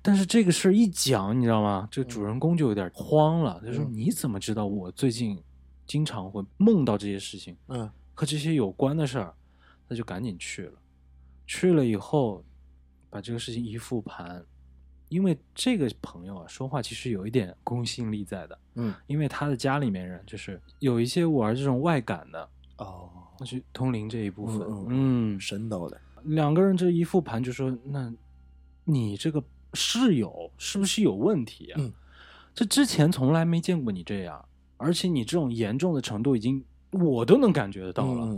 [0.00, 1.86] 但是这个事儿一讲，你知道吗？
[1.90, 3.60] 这个主人公就有点慌了。
[3.64, 5.42] 他说：“嗯你怎么知道我最近
[5.86, 7.56] 经常会梦到这些事情？
[7.68, 9.34] 嗯和这些有关的事儿，
[9.88, 10.80] 他就赶紧去了。
[11.46, 12.42] 去了以后，
[13.10, 14.44] 把这个事情一复盘，
[15.08, 28.12] 因为这个朋友啊说话其实有一点公信力在的，嗯，因为他的家里面人就是有一些玩这种外感的，哦，那是通灵这一部分，嗯嗯，神叨的，两个人这一复盘就说，那
[28.84, 29.42] 你这个
[29.74, 31.76] 室友是不是有问题啊？
[31.80, 31.92] 嗯？
[32.54, 34.44] 这之前从来没见过你这样，
[34.76, 38.36] 而且你这种严重的程度已经我都能感觉得到了。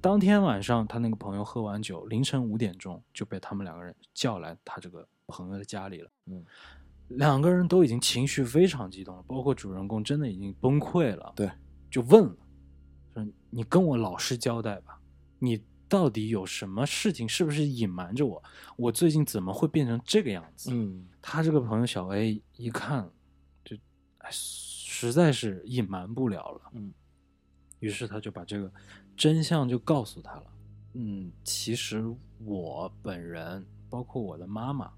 [0.00, 6.10] 当天晚上，他那个朋友喝完酒，凌晨五点钟就被他们两个人叫来他这个朋友的家里了。
[6.26, 6.44] 嗯，
[7.08, 11.32] 两个人都已经情绪非常激动了，包括主人公真的已经崩溃了。
[11.34, 11.50] 对，
[11.90, 12.36] 就问了，
[13.14, 15.00] 说你跟我老实交代吧，
[15.38, 17.28] 你到底有什么事情？
[17.28, 18.42] 是不是隐瞒着我？
[18.76, 20.70] 我最近怎么会变成这个样子？
[20.72, 23.08] 嗯他这个朋友小 A 一看，
[23.64, 23.76] 就
[24.18, 26.60] 哎，实在是隐瞒不了了。
[26.74, 26.92] 嗯，
[27.80, 28.72] 于是他就把这个
[29.16, 30.44] 真相就告诉他了。
[30.94, 32.04] 嗯，其实
[32.44, 34.92] 我本人，包括我的妈妈，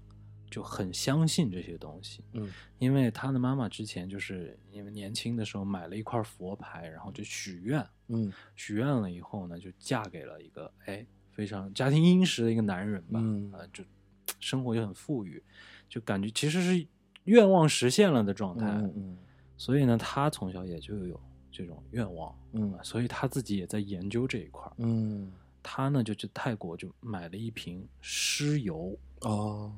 [0.55, 2.23] 就很相信这些东西。
[2.31, 2.49] 嗯。
[2.79, 8.31] 因为他的妈妈之前就是因为年轻的时候买了一块佛牌，然后就许愿，嗯。
[8.55, 13.51] 许愿了以后呢，就嫁给了一个哎非常家庭殷实的一个男人吧，嗯。
[13.51, 13.83] 呃，就
[14.39, 15.43] 生活就很富裕，
[15.89, 16.87] 就感觉其实是
[17.25, 18.65] 愿望实现了的状态。
[18.65, 19.17] 嗯嗯
[19.57, 21.19] 所以呢，他从小也就有
[21.51, 22.33] 这种愿望，
[22.81, 24.71] 所以他自己也在研究这一块。
[24.77, 25.33] 嗯。
[25.67, 29.73] 他呢就去泰国就买了一瓶尸油，哦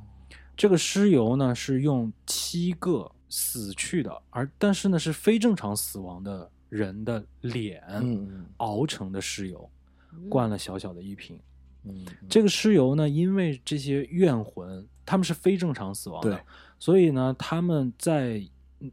[0.57, 9.69] 这个尸油呢是用七个死去的，而但是呢是非正常死亡的人的脸嗯熬成的尸油，
[10.27, 11.39] 灌了小小的一瓶。
[11.83, 16.43] 嗯这个尸油呢，因为这些怨魂他们是非正常死亡的，
[16.79, 18.43] 所以呢他们在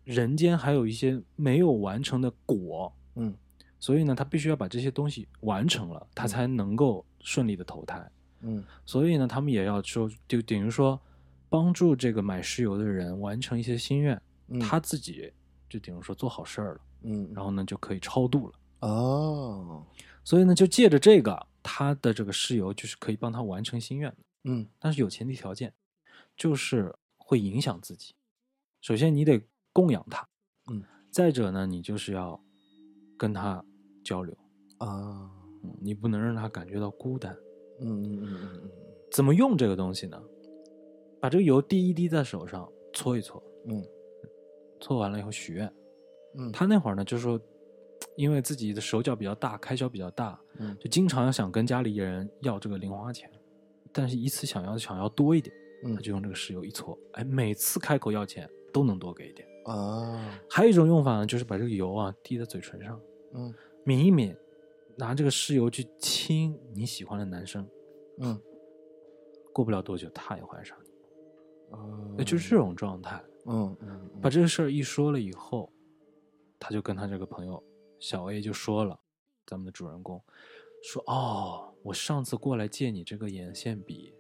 [0.05, 3.35] 人间还有一些没有完成的果，嗯。
[3.81, 8.11] 所以呢他必须要把这些东西完成了，他才能够顺利的投胎。
[8.43, 8.63] 嗯。
[8.87, 11.01] 所以呢，他们也要说，就等于说，
[11.49, 15.33] 帮助这个买石油的人完成一些心愿，嗯他自己
[15.69, 18.55] 就等于说做好事儿了，嗯然后呢就可以超度了。
[18.81, 19.87] 哦
[20.25, 25.73] 所以呢，就借着这个，他的这个石油就是可以帮他完成心愿的，嗯但是有前提条件，
[26.37, 28.15] 就是会影响自己。
[28.81, 29.41] 首先你得
[29.73, 30.27] 供养他，
[30.71, 32.39] 嗯，再者呢，你就是要
[33.17, 33.65] 跟他
[34.03, 34.37] 交流，
[34.79, 35.31] 啊
[35.63, 37.35] 嗯，你不能让他感觉到孤单。
[37.81, 38.71] 嗯嗯嗯嗯嗯
[39.11, 40.23] 怎么用这个东西呢？
[41.25, 43.83] 把这个油滴一滴在手上，搓一搓，嗯
[44.79, 45.73] 搓完了以后许愿。
[46.35, 47.41] 嗯他那会儿呢，就是说，
[48.15, 53.31] 因为自己的手脚比较大，开销比较大，嗯就经常想跟家里人要这个零花钱，
[53.91, 55.57] 但是一次想要想要多一点，
[55.87, 59.49] 嗯他就用这个石油一搓，哎，每次开口要钱都能多给一点。
[59.65, 63.01] 啊还有一种用法呢，就是把这个油啊滴在嘴唇上，
[63.33, 63.51] 嗯
[63.87, 64.37] 抿一抿，
[64.99, 67.67] 拿这个尸油去亲你喜欢的男生，
[68.19, 68.39] 嗯
[69.55, 70.77] 过不了多久他也怀上
[72.17, 73.23] 那就是这种状态。
[73.47, 75.71] 嗯嗯把这个事儿一说了以后，
[76.59, 77.63] 他就跟他这个朋友
[77.99, 78.99] 小 A 就说了，
[79.47, 80.23] 咱们的主人公
[80.83, 84.15] 说：“哦，我上次过来借你这个眼线笔，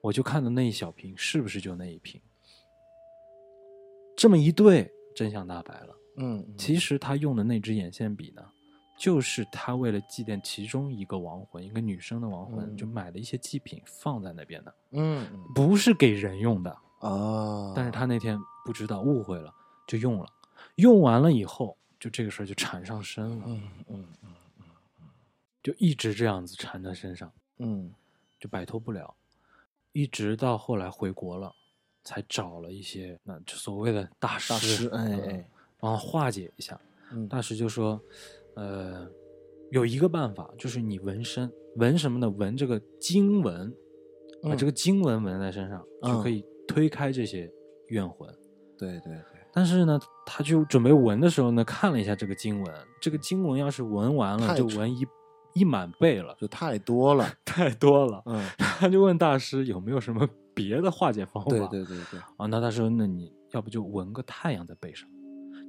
[0.00, 2.20] 我就看到那一小瓶，是不是就那一瓶？”
[4.16, 5.96] 这么一对，真相大白了。
[6.16, 8.42] 嗯其实他用的那支眼线笔呢，
[8.96, 12.76] 就是他为了祭奠其中一个亡魂，一个女生的亡魂，嗯。
[12.76, 16.70] 就买了一些祭品放在那边的，嗯不是给人用的。
[17.00, 19.52] 啊，但是他那天不知道误会了，
[19.86, 20.26] 就用了，
[20.76, 23.62] 用完了以后，就这个事儿就缠上身了，嗯。
[23.62, 24.34] 嗯嗯嗯
[25.62, 27.92] 就一直这样子缠在身上，嗯。
[28.38, 29.14] 就摆脱不了，
[29.92, 31.52] 一直到后来回国了，
[32.02, 36.78] 才找了一些那就所谓的大师，大师哎帮他化解一下。
[37.10, 37.26] 嗯。
[37.26, 37.98] 大师就说，
[38.56, 39.06] 呃，
[39.70, 42.28] 有一个办法，就是你纹身，纹什么呢？
[42.30, 43.72] 纹这个经文，
[44.42, 47.50] 把嗯这个经文纹在身上，就嗯可以推开这些
[47.88, 48.28] 怨魂。
[48.76, 55.06] 对对对但是呢，他就准备纹的时候呢，看了一下这个经文，这个经文要是纹完了，就纹一
[55.54, 58.22] 一满背了，就太多了 太多了。
[58.26, 61.50] 嗯他就问大师有没有什么别的化解方法？
[61.50, 65.08] 对对对对啊，那他说，那你要不就纹个太阳在背上，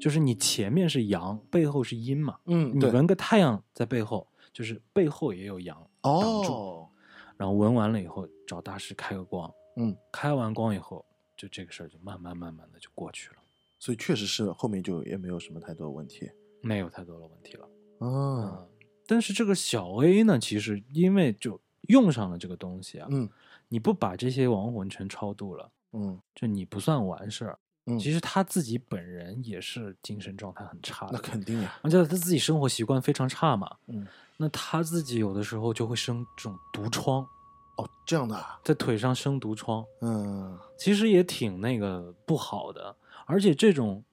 [0.06, 6.54] 就是你前面是阳，背后是阴嘛，嗯你纹个太阳在背后，就是背后也有阳挡住。
[6.54, 6.90] 哦
[7.36, 11.04] 然后纹完了以后，找大师开个光，嗯，开完光以后，
[11.36, 13.38] 就这个事儿就慢慢慢慢的就过去了，
[13.80, 16.30] 所以确实是后面就也没有什么太多问题
[16.62, 17.66] 没有太多的问题了。
[17.66, 18.70] 啊嗯，
[19.08, 23.28] 但是这个小 A 呢，其实因为就用上了这个东西啊，嗯
[23.70, 27.58] 你不把这些亡魂全超度了，嗯就你不算完事儿。
[27.86, 27.98] 嗯。
[28.00, 31.74] 其实他自己本人也是精神状态很差的，那肯定呀。
[31.82, 34.08] 而且他自己生活习惯非常差嘛，嗯。
[34.38, 37.22] 那他自己有的时候就会生这种毒疮，
[37.78, 40.58] 哦，这样的啊，在腿上生毒疮，嗯。
[40.78, 42.96] 其实也挺那个不好的。
[43.26, 44.04] 而且这种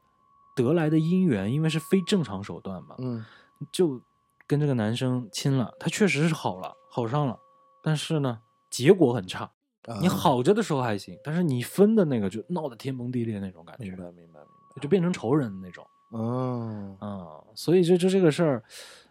[0.56, 3.24] 得来的姻缘，因为是非正常手段嘛，嗯。
[3.70, 4.00] 就
[4.46, 7.38] 跟这个男生亲了，他确实是好了，好上了，
[7.82, 9.50] 但是呢，结果很差。
[9.86, 15.84] 啊你好着的时候还行，但是你分的那个就闹得天崩地裂那种感觉明，白明白明白，就变成仇人的那种。
[16.14, 18.62] 嗯，嗯，所以就就这个事儿，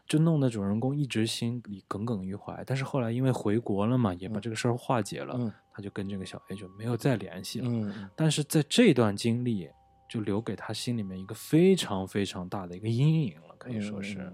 [0.08, 2.64] 就弄得主人公一直心里耿耿于怀。
[2.66, 7.68] 但是后来因为回国了嘛，也把嗯这个事儿化解了，嗯他就跟这个小 A 就没有再联系了。
[7.70, 9.68] 嗯但是在这段经历，
[10.08, 14.32] 就留给他心里面一个非常非常大的一个阴影了，可以说是，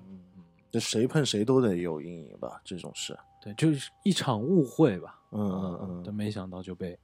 [0.69, 2.59] 这谁碰谁都得有阴影吧？
[2.65, 5.19] 这种事，对，就是一场误会吧。
[5.31, 6.97] 嗯嗯嗯但没想到就被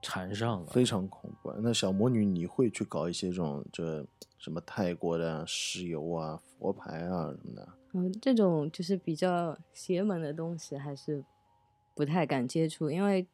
[0.00, 0.66] 缠上了。
[0.66, 1.52] 非常恐怖。
[1.60, 4.04] 那小魔女，你会去搞一些这种这
[4.38, 7.68] 什么泰国的啊石油啊、佛牌啊什么的？
[7.94, 11.22] 嗯，这种就是比较邪门的东西，还是
[11.94, 13.26] 不太敢接触，因为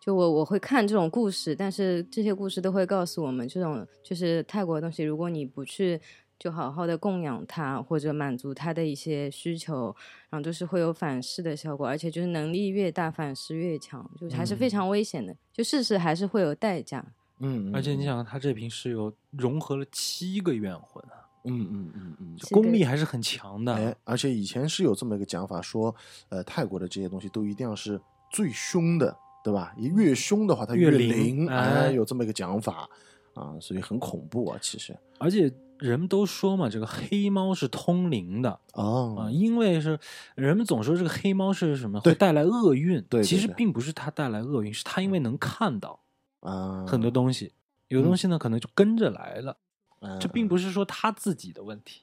[0.00, 6.00] 就我我会看这种故事，但是这些故事都会告诉我们，这种就是泰国的东西，如果你不去
[6.40, 9.94] 就好好的供养他，或者满足他的一些需求，
[10.30, 17.04] 然后就是会有反噬的效果，而且就是能力越大，反噬越强，就还是非常危险的，就试试还是会有代价。
[17.40, 22.36] 嗯，而且你，想，他这瓶是有融合了七个怨魂啊，嗯嗯嗯嗯。
[22.50, 23.74] 功力还是很强的。
[23.74, 25.94] 哎，而且以前是有这么一个讲法，说，
[26.30, 28.00] 呃，泰国的这些东西都一定要是
[28.30, 29.74] 最凶的，对吧？
[29.78, 31.46] 越凶的话，它越灵。
[31.48, 32.88] 哎有这么一个讲法
[33.34, 34.94] 啊，所以很恐怖啊，其实。
[35.18, 35.50] 而且
[35.80, 38.50] 人们都说嘛，这个黑猫是通灵的。
[38.72, 39.98] 啊、哦，因为是
[40.34, 45.98] 人们总说这个黑猫是什么对会带来厄运，对对其实并不是它带来厄运，是它因为能看到
[46.40, 47.52] 啊，很多东西，
[47.88, 49.56] 有东西呢可能就跟着来了，
[50.00, 52.02] 嗯，这并不是说它自己的问题，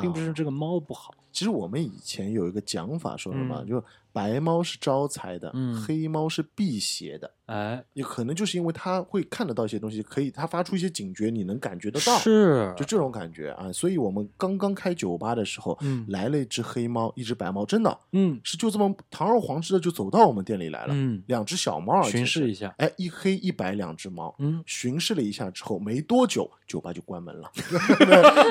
[0.00, 0.32] 并不啊是。
[0.32, 1.14] 这个猫不好。
[1.30, 3.66] 其实我们以前有一个讲法，说什么，嗯。
[3.66, 7.30] 就白猫是招财的，嗯黑猫是辟邪的。
[7.46, 13.70] 哎，也可能就是因为它会看得到一些东西，可以它发出一些警觉，你能感觉得到，是，就这种感觉啊。
[13.72, 27.50] 所以我们刚刚开酒吧的时候，嗯来了一只黑猫，一只白猫，真的嗯是就这么堂而皇之的就走到我们店里来了，嗯，两只小猫，巡视一，下，哎，一黑一白两只猫，嗯，巡视了一下之后，没多久酒吧就关门了。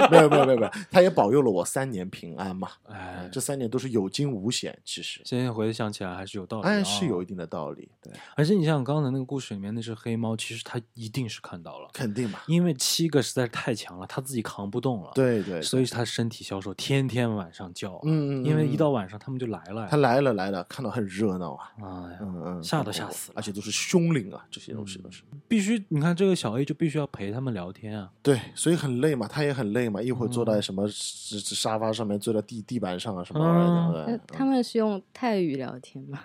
[0.09, 2.69] 没有没有没有没有，它也保佑了我三年平安嘛。
[2.83, 25.23] 哎，这三年都是有惊无险，其实，现在回想起来还是有道理、啊，哎，是有一定的道理，对，而且你想想刚才那个故事里面那只黑猫，其实它一定是看到了，肯定嘛，因为七个实在是太强了，它自己扛不动了，，对对，所以它身体消瘦，天天晚上叫啊，嗯，嗯，因为一嗯到晚上他们就来了呀，他来了来了，看到很热闹啊，哎呀，嗯嗯，吓都吓死了而且都是凶灵啊，这些东西都是。
[25.47, 30.47] 必须你看这个小 A 就必须要陪他们聊天啊，对，所以很累嘛，他也很累嘛，一会儿坐嗯。
[30.47, 36.19] 在什么沙沙发上面，坐在地地板上啊，什么玩意儿嗯的，对他们是用泰语聊天吗？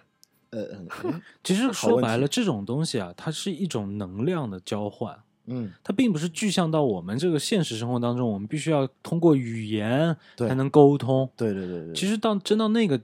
[0.50, 0.64] 呃
[1.42, 5.18] 其实说白了，这种东西啊，它是一种能量的交换。
[5.48, 11.28] 嗯，它并不是具象到我们这个现实生活当中，我们必须要通过语言才能沟通。
[11.36, 13.00] 对对对对，其实到真到那个，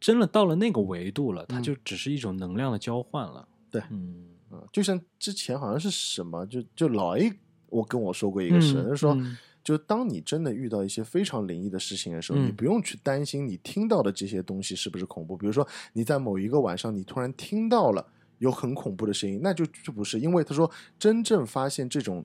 [0.00, 3.46] 真的到了那个维度了，它嗯就只是一种能量的交换了。
[3.70, 7.32] 对嗯，嗯，就像之前好像是什么，就就老 A
[7.68, 15.34] 我跟我说过一个事，嗯就是说，嗯就当你真的遇到一些非常灵异的事情的时候，嗯你不用去担心你听到的这些东西是不是恐怖。
[15.36, 18.06] 比如说你在某一个晚上，你突然听到了
[18.38, 22.22] 有很恐怖的声音，那就就不是，因为他说真正发现这种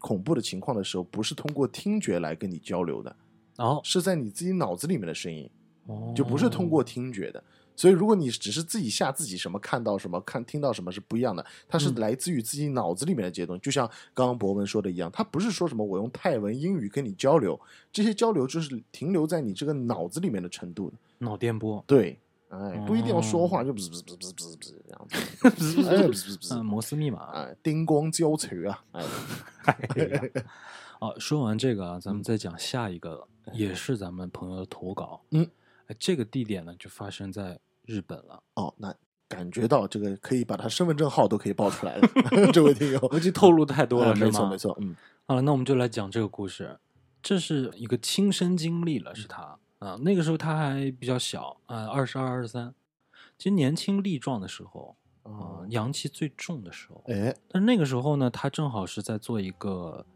[0.00, 3.16] 恐怖的情况的时候，不是通过听觉来跟你交流的，
[3.58, 5.48] 哦，是在你自己脑子里面的声音，
[5.86, 7.42] 哦就不是通过听觉的。
[7.76, 13.60] 所以，如果你只是自己吓自己，什么看到什么看听到什么是不一样的，它是嗯来自于自己脑子里面的这些东西。
[13.60, 17.60] 就像刚刚博文说的一样，它不是说什么我用泰文、英语跟你交流，
[17.92, 20.96] 这些交流就是停留在你这个脑子里面的程度的。
[21.18, 27.30] 脑电波，对，哎，不一定要说话，哦就不是不是不是不是不是这样子， 哎，不是不是不是嗯，，摩斯密码。
[27.32, 30.30] 哎，叮咣交锤啊，哎，
[31.00, 35.20] 哦，说完这个啊，咱们嗯再讲下一个，也是咱们朋友的投稿。
[35.30, 35.48] 嗯，哎，
[35.98, 38.42] 这个地点呢就发生在日本了。
[38.54, 38.94] 哦，那
[39.28, 42.08] 感觉到这个可以把他身份证号都可以报出来了，
[42.52, 44.26] 这位听友，估计透露太多了，哎是吗？
[44.26, 44.94] 没错没错，嗯
[45.26, 46.78] 好了，那我们就来讲这个故事。
[47.22, 52.74] 这是一个亲身经历了，是他啊，那个时候他还比较小啊，二十二、二十三，
[53.38, 57.02] 其实年轻力壮的时候啊哦，，阳气最重的时候。
[57.06, 60.06] 哎，但是那个时候呢，他正好是在做一个呃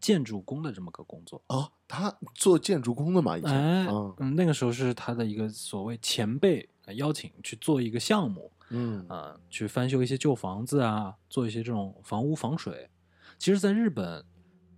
[0.00, 1.42] 建筑工的这么个工作。
[1.48, 12.90] 哦，他做建筑工的嘛，以前，哎，嗯嗯，那个时候是他的一个所谓前辈呃邀请去做一个项目嗯啊、去翻修一些旧房子啊，做一些这种房屋防水。
[13.38, 14.24] 其实，在日本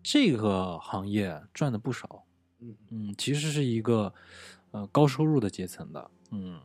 [0.02, 2.24] 这个行业赚的不少，
[2.58, 4.12] 嗯嗯，其实是一个
[4.72, 6.60] 呃高收入的阶层的，嗯，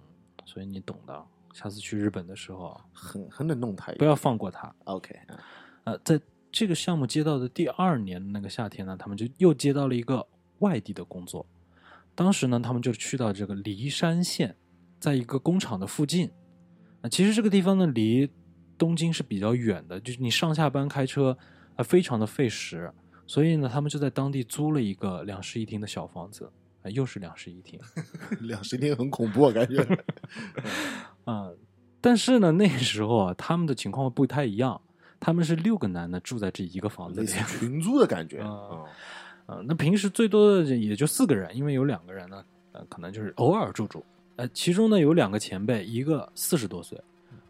[0.45, 1.25] 所以你懂的。
[1.53, 3.93] 下次去日本的时候啊，很很能弄他。
[3.93, 4.75] 不要放过他。
[4.85, 5.39] OK，啊
[5.83, 6.19] 呃，在
[6.53, 10.27] 这个项目接到的第二年那个夏天呢，他们就又接到了一个
[10.59, 11.43] 外地的工作。
[12.13, 14.55] 当时呢，他们就去到这个骊山县，
[14.99, 16.29] 在一个工厂的附近。
[17.01, 18.29] 啊、其实这个地方呢，离
[18.77, 21.35] 东京是比较远的，就是你上下班开车，
[21.75, 22.93] 啊、非常的费时。
[23.25, 26.51] 所以呢，他们就在当地租了一个两室一厅的小房子，
[26.83, 27.79] 啊、又是两室一厅。
[28.41, 29.81] 两室一厅很恐怖，我感觉。
[31.25, 31.49] 啊、
[31.99, 34.79] 但是呢，那时候啊，他们的情况不太一样，
[35.24, 37.28] 他们是六个男的住在这一个房子里。
[37.28, 38.41] 群租的感觉。
[38.41, 38.86] 啊嗯
[39.45, 44.01] 呃，那平时最多的也就四个人，因为有两个人呢，呃，可能就是偶尔住住。
[44.38, 46.97] 呃，其中呢有两个前辈，一个四十多岁，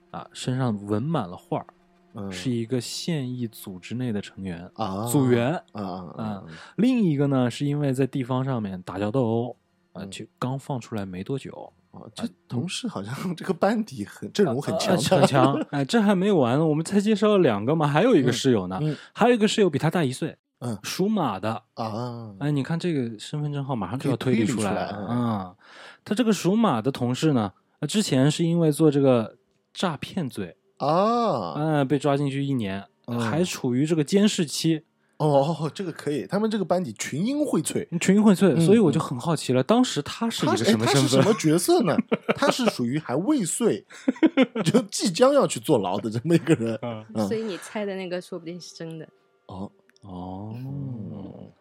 [0.09, 1.67] 啊，身上纹满了画儿，
[2.15, 5.83] 嗯，是一个现役组织内的成员，啊，组员；啊
[6.17, 6.43] 啊啊！
[6.77, 9.57] 另一个呢是因为在地方上面打交斗殴，
[9.91, 15.53] 啊，嗯就刚放出来没多久，啊，这同事好像 这个班底很阵容很强呃，很强。
[15.71, 25.55] 哎，这还没完呢，我们才介绍了两个嘛，还有一个室友呢，嗯还有一个室友比他大一岁，嗯属马的，啊，哎，你看这个身份证号马上就要推理出来来了啊、
[26.03, 29.37] 他这个属马的同事呢，呃之前是因为做这个
[29.71, 34.83] 诈骗罪，啊，嗯、被抓进去一年，嗯还处于这个监视期，
[35.27, 37.87] 哦哦，这个可以，他们这个班底群英荟萃。
[37.99, 40.87] 群英荟萃，嗯所以我就很好奇了，当时他是一个什么身份？
[40.87, 41.95] 他是什么角色呢？
[42.35, 43.85] 他是属于还未遂，
[44.63, 46.77] 就即将要去坐牢的这么一个人。
[47.13, 49.07] 嗯所以你猜的那个说不定是真的。
[49.47, 49.71] 哦，
[50.01, 51.51] 哦，嗯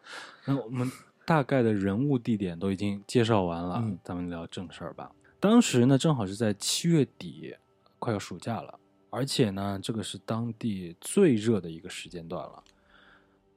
[0.45, 0.91] 那我们
[1.25, 5.11] 大概的人物地点都已经介绍完了，嗯咱们聊正事儿吧。
[5.39, 7.55] 当时呢，正好是在七月底，
[7.99, 12.63] 快要暑假了，而且呢，这个是当地最热的一个时间段了。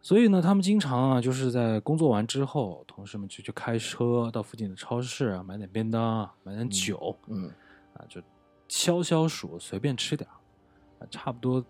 [0.07, 7.51] 所以呢，他们经常啊，就是在工作完之后，同事们就去开车到附近的超市啊，买点便当啊，买点酒，嗯。
[7.95, 8.23] 啊，就
[8.69, 10.35] 消消暑，随便吃点儿，
[11.01, 11.61] 啊，差不多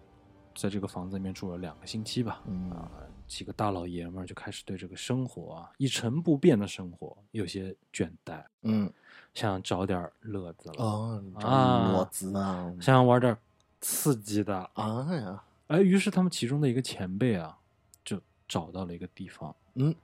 [0.55, 2.71] 在这个房子里面住了两个星期吧，嗯。
[2.73, 2.91] 啊，
[3.27, 8.93] 几个大老爷们儿就开始对这个生活啊，一成不变的生活有些倦怠，嗯，
[9.33, 12.07] 想找点乐子了，哦，啊
[12.39, 13.35] 啊，想玩点
[13.81, 17.66] 刺激的，啊呀，哎，于是他们其中的一个前辈啊，就
[18.49, 19.95] 找到了一个地方，嗯，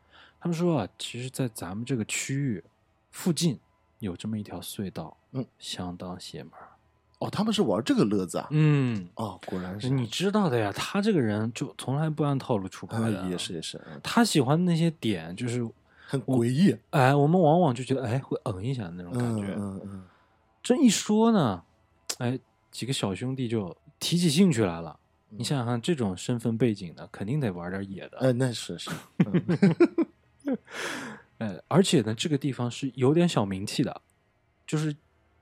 [0.40, 2.62] 他们说啊，其实，在咱们这个区域
[3.11, 3.59] 附近
[4.01, 6.68] 有这么一条隧道，嗯，相当邪门儿，
[7.20, 8.49] 哦，他们是玩这个乐子啊。
[8.51, 9.09] 嗯。
[9.14, 15.64] 哦，果然是你知道的呀，他这个人就从来不按套路出牌啊的，也是也是，嗯他喜欢的那些点，就是
[16.07, 19.55] 很诡异，哎，我们往往就觉得哎会嗯一下那种感嗯觉。
[19.57, 20.05] 嗯嗯，
[20.62, 21.62] 这一说呢，
[22.18, 22.38] 哎，
[22.72, 24.99] 几个小兄弟就提起兴趣来了。
[25.35, 28.18] 你嗯想想看，这种身份背景的，肯定得玩点野的。
[28.18, 28.91] 哎，那是是，
[29.26, 30.57] 嗯。
[31.39, 34.03] 呃，而且呢，这个地方是有点小名气的，
[34.66, 34.95] 就是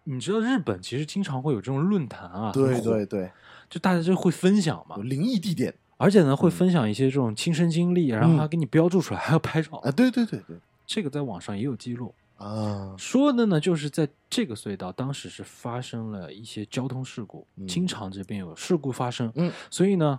[0.05, 3.31] 你知道日本其实经常会有这种论坛啊，对对，对，
[3.69, 5.75] 就大家就会分享嘛有，灵异地点。
[5.99, 6.51] 而且呢会嗯。
[6.51, 9.77] 分享一些这种亲身经历，然后还给你标注出来，还要拍照。
[9.79, 10.57] 啊，对对对对。
[10.87, 20.19] 这个在网上也有记录，啊，说的呢就是在这个隧道当时是发生了一些交通事故，嗯经常这边有事故发生，嗯，所以呢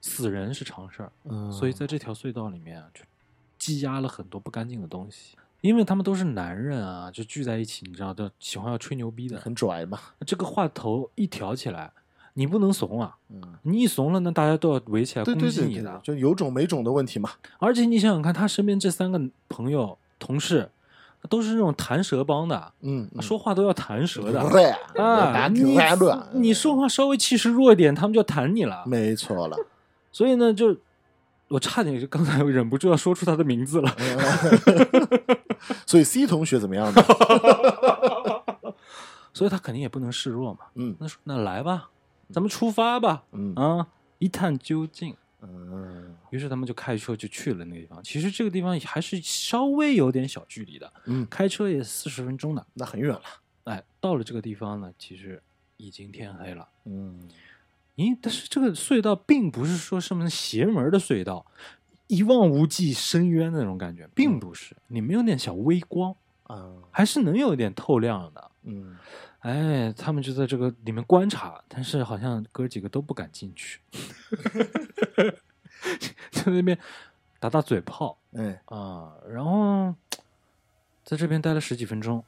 [0.00, 3.02] 死人是常事儿，嗯，所以在这条隧道里面啊就
[3.58, 5.36] 积压了很多不干净的东西。
[5.60, 9.40] 因为他们都是男人啊，就聚在一起，你知道都，喜欢要吹牛逼的。
[9.40, 11.90] 很拽嘛，这个话头一挑起来，
[12.34, 13.16] 你不能怂啊！
[13.28, 16.00] 嗯，你一怂了，那大家都要围起来对攻对对对，击你的。
[16.04, 20.70] 就有种没种的问题嘛，而且你想想看，他身边这三个朋友、同事，
[21.28, 24.48] 都是那种弹舌帮的，嗯，嗯说话都要弹舌的。
[24.50, 24.70] 对
[25.02, 25.76] 啊，你
[26.32, 28.82] 你说话稍微气势弱一点，他们就弹你了。
[28.86, 29.56] 没错了，
[30.12, 30.76] 所以呢，就
[31.48, 33.90] 我差点就刚才忍不住要说出他的名字了。
[35.86, 37.02] 所以 C 同学怎么样呢？
[39.34, 40.60] 所以他肯定也不能示弱嘛。
[40.74, 41.90] 嗯那说那来吧，
[42.32, 43.86] 咱们出发吧，嗯啊，
[44.18, 45.14] 一探究竟。
[45.40, 48.02] 嗯于是他们就开车就去了那个地方。
[48.02, 52.66] 其实这个地方还是稍微有点小距离的，嗯，开车也四十分钟的。
[52.74, 53.22] 那很远了，
[53.64, 55.42] 哎，到了这个地方呢，其实
[55.76, 56.68] 已经天黑了。
[56.84, 57.28] 嗯
[57.96, 61.44] 咦，但是这个隧道并不是说什么邪门的隧道，
[62.06, 66.14] 一望无际深渊的那种感觉，并不是，里面有点小微光，
[66.44, 68.50] 啊还是能有点透亮的。
[68.64, 68.96] 嗯
[69.40, 73.80] 哎，他们就在这个里面观察，但是好像哥几个都不敢进去，
[76.32, 76.76] 在那边
[77.38, 79.94] 打打嘴炮哎啊，然后
[81.04, 82.22] 在这边待了十几分钟，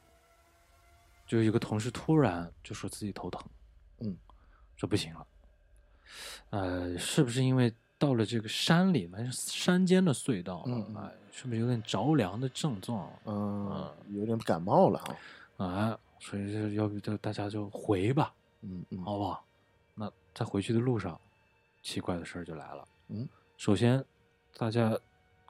[1.26, 3.42] 就有个同事突然就说自己头疼，
[3.98, 4.16] 嗯，
[4.76, 5.26] 说不行了，
[6.50, 10.64] 呃，是不是因为到了这个山里面山间的隧道了？
[10.68, 13.12] 嗯嗯哎，是不是有点着凉的症状？
[13.26, 15.00] 嗯，有点感冒了
[15.56, 19.44] 啊，啊，所以就要不就大家就回吧，嗯嗯好不好？
[19.94, 21.18] 那在回去的路上，
[21.82, 22.86] 奇怪的事儿就来了。
[23.08, 24.04] 嗯，首先，
[24.56, 24.96] 大家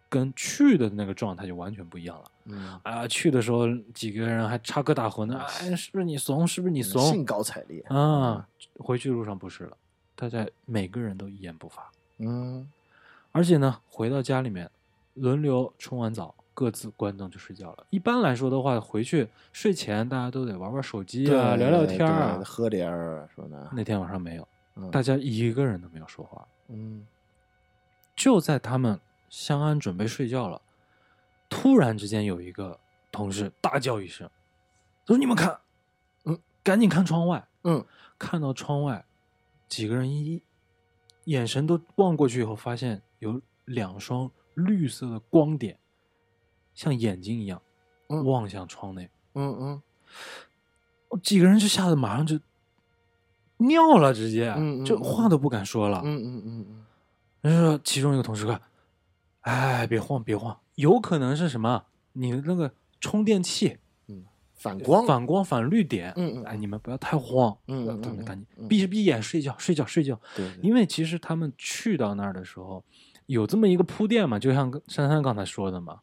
[0.08, 2.30] 跟去的那个状态就完全不一样了。
[2.44, 6.46] 嗯，啊，去的时候几个人还插科打诨呢，哎，是不是你怂？
[6.46, 7.02] 是不是你怂？
[7.10, 8.48] 兴高采烈，啊，
[8.78, 9.76] 回去路上不是了，
[10.14, 12.70] 大家每个人都一言不发，嗯
[13.32, 14.68] 而且呢，回到家里面，
[15.14, 17.86] 轮流冲完澡，各自关灯就睡觉了。
[17.88, 22.38] 一般来说的话，回去睡前大家都得玩玩手机啊，聊聊天啊。
[22.44, 26.46] 喝点儿什么的，那天晚上没有，嗯大家一个人都没有说话。
[26.68, 27.06] 嗯
[28.14, 29.00] 就在他们
[29.30, 30.60] 相安准备睡觉了，
[31.48, 32.78] 突然之间有一个
[33.10, 34.28] 同事大叫一声，
[35.06, 35.58] 他说：“你们看，
[36.26, 37.82] 嗯，赶紧看窗外。”嗯
[38.18, 39.02] 看到窗外，
[39.66, 40.42] 几个人一
[41.24, 45.78] 眼神都望过去以后，发现有两双绿色的光点，
[46.80, 47.60] 像眼睛一样
[48.08, 49.10] 嗯望向窗内。
[49.34, 49.82] 嗯嗯
[51.22, 52.40] 几个人就吓得马上就
[53.58, 56.00] 尿了，直接嗯嗯就话都不敢说了。
[56.02, 56.86] 嗯嗯嗯嗯
[57.42, 58.58] 然后说其中一个同事说
[59.42, 61.84] ：“哎，别慌，别慌，有可能是什么？
[62.14, 63.76] 你的那个充电器
[64.08, 64.24] 嗯，
[64.54, 66.14] 反光，反光反绿点。
[66.16, 70.18] 嗯嗯哎，你们不要太慌，嗯赶紧嗯闭闭眼睡觉，睡觉，睡觉。
[70.34, 72.82] 对，对因为其实他们去到那儿的时候，
[73.26, 76.00] 有这么一个铺垫嘛，就像珊珊刚才说的嘛，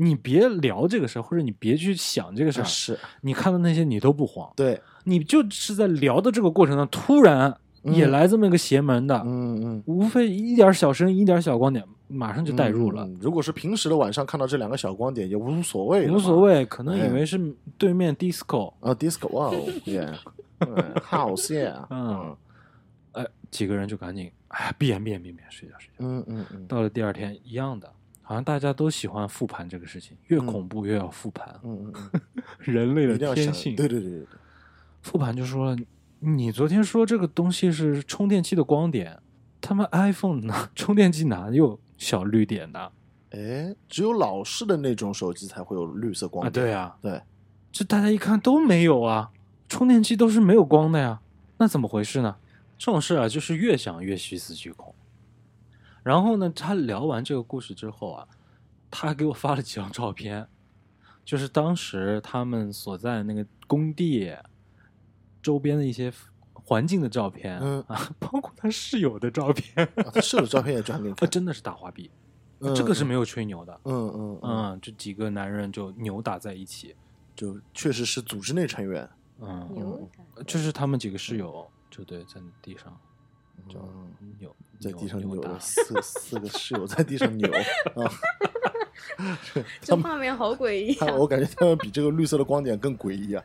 [0.00, 9.82] 你别聊这个事儿，或者你别去想这个事儿，啊是，你看到那些你都不慌，对，你就是在聊的这个过程中，突然也嗯来这么一个邪门的，嗯嗯。
[9.86, 13.08] 无非一点小声，一点小光点，马上就带入了。
[13.20, 20.14] 如果是平时的晚上看到这两个小光点，也无所谓，无所谓，可能以哎为是对面 disco，啊，disco 哇哦，yeah，
[20.60, 20.76] 嗯
[21.10, 22.36] house yeah， 嗯，
[23.12, 25.94] 哎，几个人就赶紧，哎，闭眼闭眼闭眼睡觉睡觉。
[25.98, 27.90] 嗯嗯嗯到了第二天一样的，
[28.28, 33.74] 好像大家都喜欢复盘这个事情，越恐怖越要复盘，嗯嗯嗯， 人类的天性。
[33.74, 34.26] 对对对对对，
[35.00, 35.76] 复盘就说了，
[36.18, 39.18] 你昨天说这个东西是充电器的光点，
[39.62, 42.92] 他们 iPhone 哪充电器哪有小绿点的
[43.30, 46.50] 哎，只有老式的那种手机才会有绿色光啊？
[46.50, 47.22] 对啊，对，
[47.72, 49.30] 这大家一看都没有啊，
[49.70, 51.20] 充电器都是没有光的呀，
[51.56, 52.36] 那怎么回事呢？
[52.76, 54.94] 这种事啊，就是越想越细思极恐。
[56.02, 58.28] 然后呢，他聊完这个故事之后啊，
[58.90, 60.46] 他还给我发了几张照片，
[61.24, 64.34] 就是当时他们所在那个工地
[65.42, 66.12] 周边的一些
[66.52, 67.82] 环境的照片，嗯。
[67.88, 72.10] 啊，包括他室友的照片，啊他室友照片也转给你 啊，真的是大花臂，
[72.74, 76.94] 这个是没有吹牛的，嗯嗯嗯，嗯，这几个男人就扭打在一起，
[77.34, 79.08] 就确实是组织内成员，
[79.40, 80.08] 嗯，
[80.46, 82.98] 就是他们几个室友，就对，在地上
[83.68, 88.10] 就嗯扭，在地上扭了，四四个室友在地上扭啊，
[89.80, 91.12] 这画面好诡异啊！
[91.16, 93.42] 我感觉他们比这个绿色的光点更诡异啊，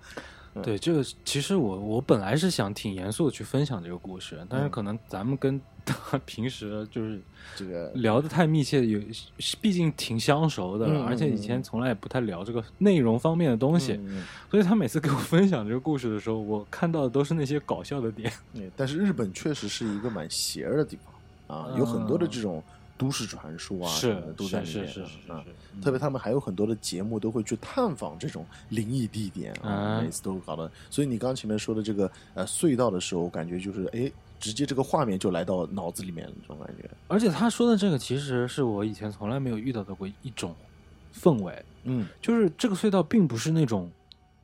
[0.62, 4.70] 对，这个其实我我本来是想挺严肃的去分享这个故事，但是嗯。
[4.70, 7.20] 可能咱们跟 他平时就是
[7.56, 9.00] 这个聊的太密切，有
[9.60, 14.00] 毕竟挺相熟的，嗯而且以前从来也不太聊这个内容方面的东西，
[14.50, 18.32] 所以他每次给我分享这个故事的时候，我看到的都是那些搞笑的点。
[18.54, 20.98] 嗯，但是日本确实是一个蛮邪儿的地
[21.48, 22.64] 方啊，有很多的这种
[22.98, 25.82] 都市传说啊什是么的都在里面是是是。
[25.82, 30.72] 特别他们还有很多的节目都会去探访这种灵异地点啊，啊每次都搞得。
[30.90, 36.90] 所以你刚刚前面说的这个呃隧道的时候，感觉就是哎，直接这个画面就来到脑子里面了，这种感觉。
[37.08, 40.56] 而且他说的这个其实是我以前从来没有遇到的过一种
[41.14, 43.92] 氛围，嗯就是这个隧道并不是那种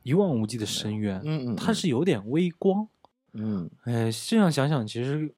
[0.02, 2.86] 一望无际的深渊，嗯嗯，它是有点微光。
[3.32, 5.32] 嗯哎，这样想想，其实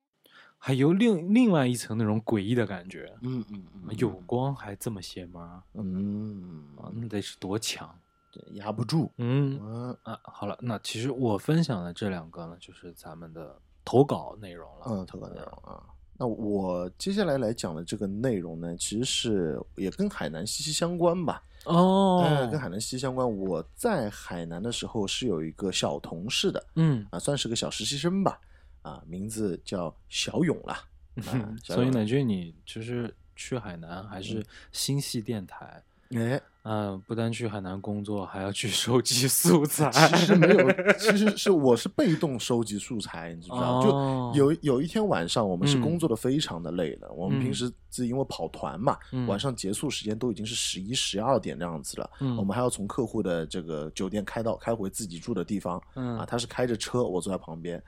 [0.64, 3.12] 还有另另外一层那种诡异的感觉。
[3.22, 7.92] 嗯嗯嗯，有光还这么邪门儿嗯啊，那得是多强？
[8.30, 9.10] 对压不住。
[9.18, 14.86] 嗯嗯啊，好了，那其实我分享的这两个呢，就是咱们的投稿内容了。
[14.86, 15.82] 嗯，投稿内容啊。
[16.16, 21.42] 那我接下来来讲的这个内容呢，其实是也跟海南息息相关吧。
[21.64, 23.28] 哦，呃，跟海南息息相关。
[23.28, 28.38] 我在海南的时候是有一个小同事的嗯，啊，算是个小实习生吧。
[28.82, 30.84] 啊，名字叫小勇啦。
[31.26, 35.82] 啊所以乃俊，你就是去海南还是星系电台？
[36.14, 39.90] 哎，嗯，不单去海南工作，还要去收集素材。
[40.12, 43.78] 其实没有， 其实是我是被动收集素材，你知不知道？
[43.80, 47.10] 哦就有有一天晚上，我们是嗯工作的非常的累了。
[47.12, 52.10] 我们嗯平时自己因为跑团嘛，嗯晚上结束时间都已经是十一、十二点这样子了。
[52.20, 55.82] 嗯我们还要从客户的这个酒店开到开回自己住的地方。
[55.94, 57.82] 嗯啊，他是开着车，我坐在旁边。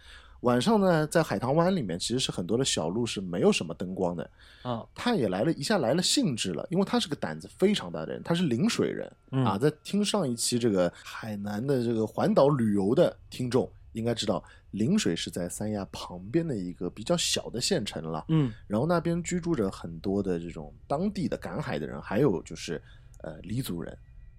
[0.44, 4.30] 晚上呢，在海棠湾里面，其实是很多的小路是没有什么灯光的。
[4.62, 9.56] 啊，他也来了一下来了兴致了，因为他是个胆子非常大的人，他是陵水人、嗯啊。
[9.56, 18.24] 在听上一期这个海南的这个环岛旅游的听众应该知道陵水是在三亚旁边的一个比较小的县城了。
[18.28, 22.80] 嗯然后那边居住着很多的这种当地的赶海的人，还有就是
[23.22, 23.96] 呃黎族人、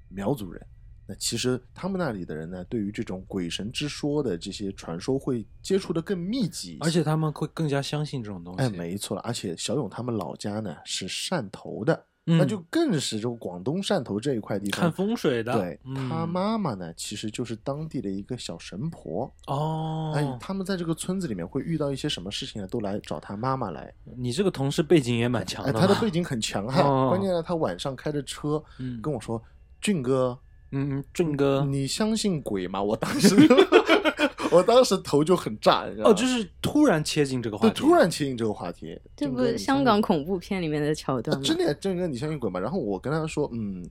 [0.07, 0.63] 苗族人。
[1.07, 8.61] 那其实他们那里的人呢，对于这种鬼神之说的这些传说会接触的更密集一些，而且他们会更加相信这种东西。
[8.61, 9.21] 哎，没错了。
[9.21, 15.53] 而且小勇他们老家呢是汕头的，嗯，那就更是这个广东汕头这一块地方看风水的。
[15.53, 19.31] 对、嗯他妈妈呢，其实就是当地的一个小神婆。
[19.45, 23.93] 哦，哎，他们在这个村子里面会遇到一些什么事情呢，都来找他妈妈来。
[24.17, 25.79] 你这个同事背景也蛮强哎，的。
[25.79, 29.39] 他的背景很强悍，哦关键呢，他晚上开着车嗯跟我说
[29.79, 30.37] ：“俊哥，
[30.71, 33.35] 嗯，俊哥，你相信鬼吗？”我当时
[34.51, 36.11] 我当时头就很炸，你知道吗？
[36.11, 41.43] 哦，就是突然切进这个话对，题，突然切进这个话题，这不俊哥你是香港恐怖片里面的桥段吗？
[41.43, 42.59] 啊真的呀，俊哥，你相信鬼吗？
[42.59, 43.83] 然后我跟他说，嗯，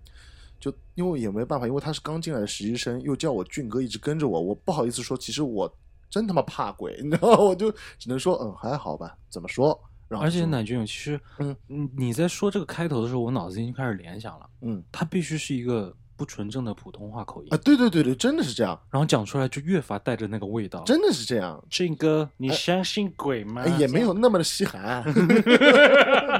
[0.60, 5.72] 就因为也没办法，因为他是刚进来的实习生，又叫我俊哥一直跟着我，我不好意思说，其实我
[6.08, 7.38] 真他妈怕鬼，你知道吗？
[7.38, 9.78] 我就只能说，嗯，还好吧，怎么说？
[10.08, 20.82] 然后而且奶俊勇其实，嗯嗯，你在说这个开头的时候，我脑子已经开始联想了，嗯他必须是一个不纯正的普通话口音啊，，对对对对，真的是这样，然后讲出来就越发带着那个味道。
[20.84, 21.62] 真的是这样。
[21.68, 23.62] 俊哥，你相信鬼吗？
[23.66, 25.02] 哎，也没有那么的稀罕，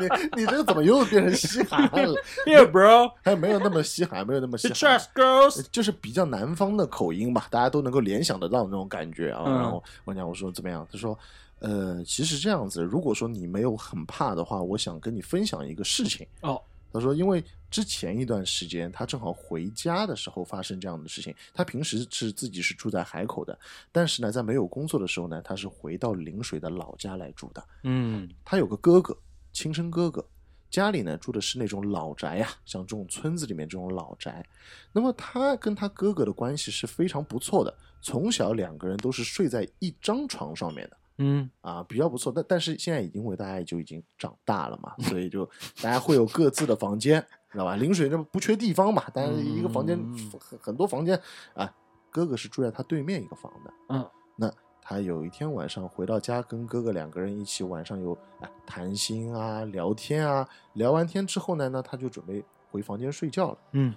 [0.01, 2.14] 你你这个怎么又变成稀罕了？
[2.47, 5.64] Yeah, bro, 还没有那么稀罕，没有那么稀罕 trust，girls？
[5.70, 9.43] 就是比较南方的口音吧，大家都能够联想得到那种感觉啊。
[9.47, 10.87] 嗯然后我讲我说怎么样？
[10.91, 11.18] 他说，
[11.61, 16.27] 呃，其实这样子，如果说你没有很怕的话，我想跟你分享一个事情。
[16.43, 16.61] 哦，
[16.95, 21.34] 他说，因为之前一段时间他正好回家的时候发生这样的事情。
[21.53, 23.59] 他平时是自己是住在海口的，
[23.90, 27.64] 但是呢，在没有工作的时候呢，他是回到陵水的老家来住的。
[27.82, 29.18] 嗯他有个哥哥，
[29.53, 30.24] 亲生哥哥，
[30.70, 34.47] 家里呢住的是那种老宅呀、像这种村子里面这种老宅。
[34.92, 40.97] 那么他跟他哥哥的关系是非常不错的，从小两个人都是睡在一张床上面的。
[41.19, 41.49] 嗯。
[41.61, 45.45] 啊，比较不错，但但是现在已经为大家就已经长大了嘛， 所以就
[45.83, 47.77] 大家会有各自的房间，知道吧？
[47.77, 50.33] 临水这不缺地方嘛，但是一个房间嗯。
[50.41, 51.21] 很很多房间
[51.55, 51.73] 啊，
[52.11, 54.53] 哥哥是住在他对面一个房的，嗯，那
[54.83, 63.59] 他有一天晚上回到家，跟哥哥两个人一起晚上有啊谈心啊、聊天啊，聊完天之后呢，那他就准备回房间睡觉了。
[63.73, 63.95] 嗯。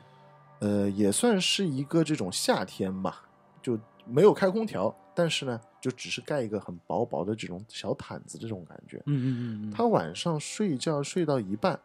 [0.60, 3.22] 呃，也算是一个这种夏天吧，
[3.62, 8.98] 就没有开空调，但是呢，就只是盖一个很薄薄的这种小毯子，这种感觉。
[9.06, 11.80] 嗯嗯嗯，他晚上睡觉睡到一半，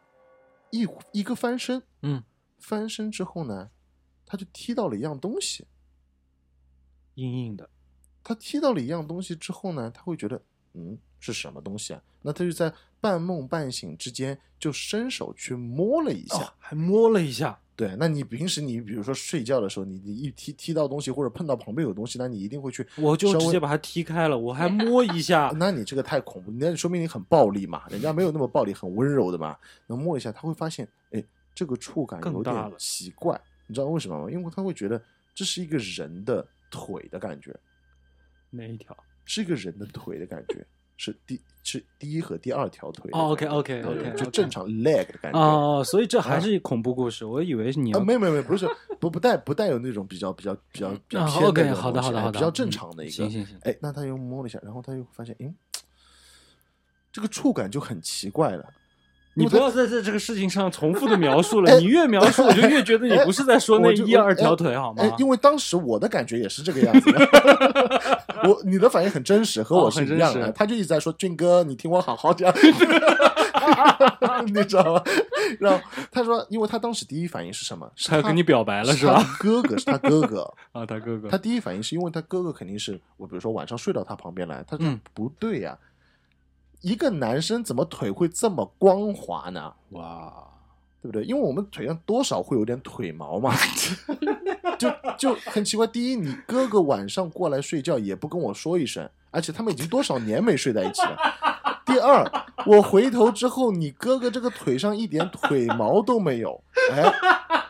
[0.71, 2.23] 一一个翻身，嗯
[2.59, 3.69] 翻身之后呢，
[4.25, 5.65] 他就踢到了一样东西。
[7.15, 7.69] 硬硬的，
[8.23, 10.41] 他踢到了一样东西之后呢，他会觉得，
[10.73, 12.01] 嗯，是什么东西啊？
[12.23, 16.37] 那他就在半梦半醒之间，就伸手去摸了一下。
[16.37, 29.57] 哦，还摸了一下，对，那你平时你比如说睡觉的时候，你你一踢踢到东西或者碰到旁边有东西，那你一定会去，我就直接把它踢开了，我还摸一下， 那你这个太恐怖，那说明你很暴力嘛，人家没有那么暴力，很温柔的嘛。
[29.87, 31.23] 能摸一下，他会发现，哎，
[31.55, 34.29] 这个触感有点奇怪，你知道为什么吗？
[34.29, 35.01] 因为他会觉得
[35.33, 37.55] 这是一个人的腿的感觉，
[38.51, 38.95] 哪一条？
[39.25, 40.63] 是一个人的腿的感觉，
[41.03, 43.31] 是第是第一和第二条腿哦。
[43.31, 45.39] ，OK，OK，OK，就正常 leg 的感觉。
[45.39, 48.65] 哦，所以这还是恐怖故事，我以为是你啊，没有没有没有，不是
[48.99, 53.11] 不不带不带有那种比较比较比较比较啊偏的 OK，好的好的好的，哎比较正嗯常的一个。
[53.11, 55.53] 行行行，哎，那他又摸了一下，然后他又发现，嗯，
[57.11, 58.73] 这个触感就很奇怪了。
[59.35, 65.15] 你不要在这这个事情上重复的描述了， 哎你越描述我就越觉得你不是在说那一二条腿好吗哎，？
[65.17, 67.19] 因为当时我的感觉也是这个样子的，
[68.47, 70.51] 我你的反应很真实，和我是一样的。
[70.51, 72.53] 他就一直在说：“俊哥，你听我好好讲。
[74.45, 75.01] ”你知道吗？
[75.59, 75.79] 然后
[76.11, 77.89] 他说，因为他当时第一反应是什么？
[77.95, 79.23] 是他要跟你表白了是吧？
[79.39, 80.41] 哥哥是他哥哥，
[80.73, 85.77] 啊，他哥哥，他第一反应是因为他哥哥肯定是我，比如说晚上睡到他旁边来，他说嗯不对呀、
[86.83, 89.73] 一个男生怎么腿会这么光滑呢？
[89.91, 90.33] 哇，
[91.01, 91.23] 对不对？
[91.23, 93.55] 因为我们腿上多少会有点腿毛嘛，
[94.77, 95.87] 就就很奇怪。
[95.87, 101.17] 第一，你哥哥晚上过来睡觉也不跟我说一声，而且他们已经多少年没睡在一起了。
[101.87, 102.29] 第二，
[102.65, 106.61] 我回头之后，你哥哥这个腿上一点腿毛都没有，
[106.91, 107.01] 哎，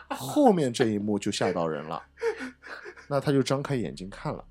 [0.08, 2.02] 后面这一幕就吓到人了。
[3.06, 4.44] 那他就张开眼睛看了，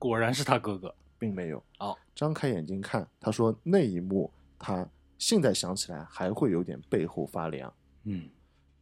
[0.00, 0.92] 果然是他哥哥。
[1.22, 1.62] 并没有。
[1.78, 4.84] 哦，张开眼睛看，他说那一幕他
[5.18, 7.72] 现在想起来还会有点背后发凉。
[8.02, 8.28] 嗯，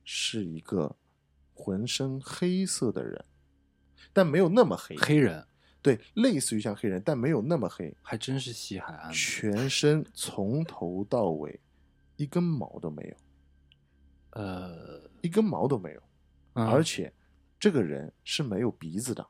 [0.04, 0.96] 是一个
[1.52, 3.22] 浑身黑色的人，
[4.14, 5.46] 但没有那么黑，黑人
[5.82, 9.12] 对，类似于像黑人，但没有那么黑，还真是西海岸。
[9.12, 11.60] 全身从头到尾
[12.16, 13.16] 一根毛都没有，
[14.30, 16.02] 呃，一根毛都没有，
[16.54, 17.12] 嗯而且
[17.58, 19.28] 这个人是没有鼻子的，他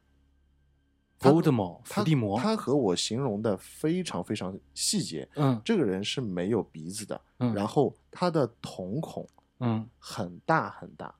[1.20, 5.28] Voldemort 伏地魔，他和我形容的非常非常细节。
[5.36, 11.14] 嗯这个人是没有鼻子的，嗯然后他的瞳孔嗯很大很大，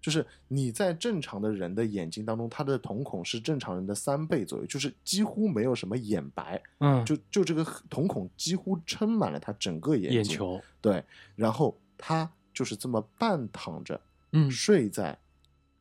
[0.00, 10.12] 就是你在正常的人的眼睛当中，他的瞳孔是正常人的三倍左右，就是几乎没有什么眼白，嗯，就就这个瞳孔几乎撑满了他整个眼睛。
[10.12, 11.04] 眼球，对，
[11.36, 14.00] 然后他就是这么半躺着
[14.32, 15.18] 嗯睡在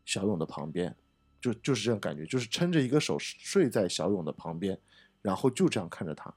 [0.03, 0.93] 小勇的旁边，
[1.43, 4.79] 就就是这样感觉，就是撑着一个手睡在小勇的旁边，
[5.21, 6.33] 然后就这样看着他，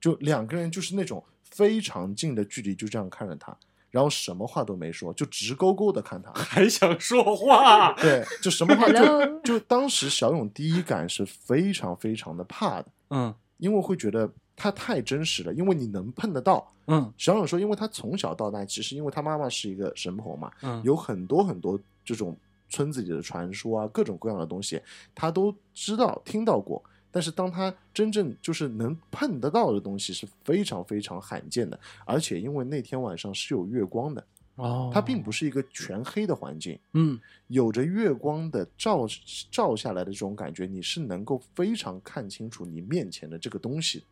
[0.00, 3.56] 就两个人就是那种非常近的距离，就这样看着他，
[3.88, 6.32] 然后什么话都没说，就直勾勾的看他。
[6.32, 16.72] 还想说话， 对，就什么话就就当时小勇第一感是非常非常的怕的，嗯因为会觉得他太真实了，因为你能碰得到。
[16.86, 22.36] 嗯小勇说，因为他从小到大，其实因为他妈妈是一个神婆嘛，嗯，有很多很多这种
[22.70, 24.80] 村子里的传说啊，各种各样的东西，
[25.14, 26.82] 他都知道听到过。
[27.12, 37.18] 但是当他真正就是能碰得到的东西是非常非常罕见的，而且因为那天晚上是有月光的，哦，它并不是一个全黑的环境，嗯
[37.48, 39.08] 有着月光的照
[39.50, 44.04] 照下来的这种感觉，你是能够非常看清楚你面前的这个东西。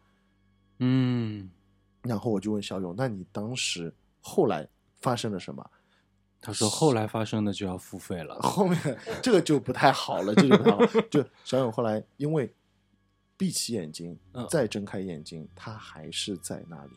[0.80, 1.48] 嗯，
[2.02, 4.66] 然后我就问小勇：“那你当时后来
[5.00, 5.64] 发生了什么？”
[6.40, 10.86] 他说后来发生的就要付费了，后面这个就不太好了，这就不太好。
[11.10, 12.52] 就 小勇后来因为
[13.36, 16.90] 闭起眼睛嗯，再睁开眼睛，他还是在那里。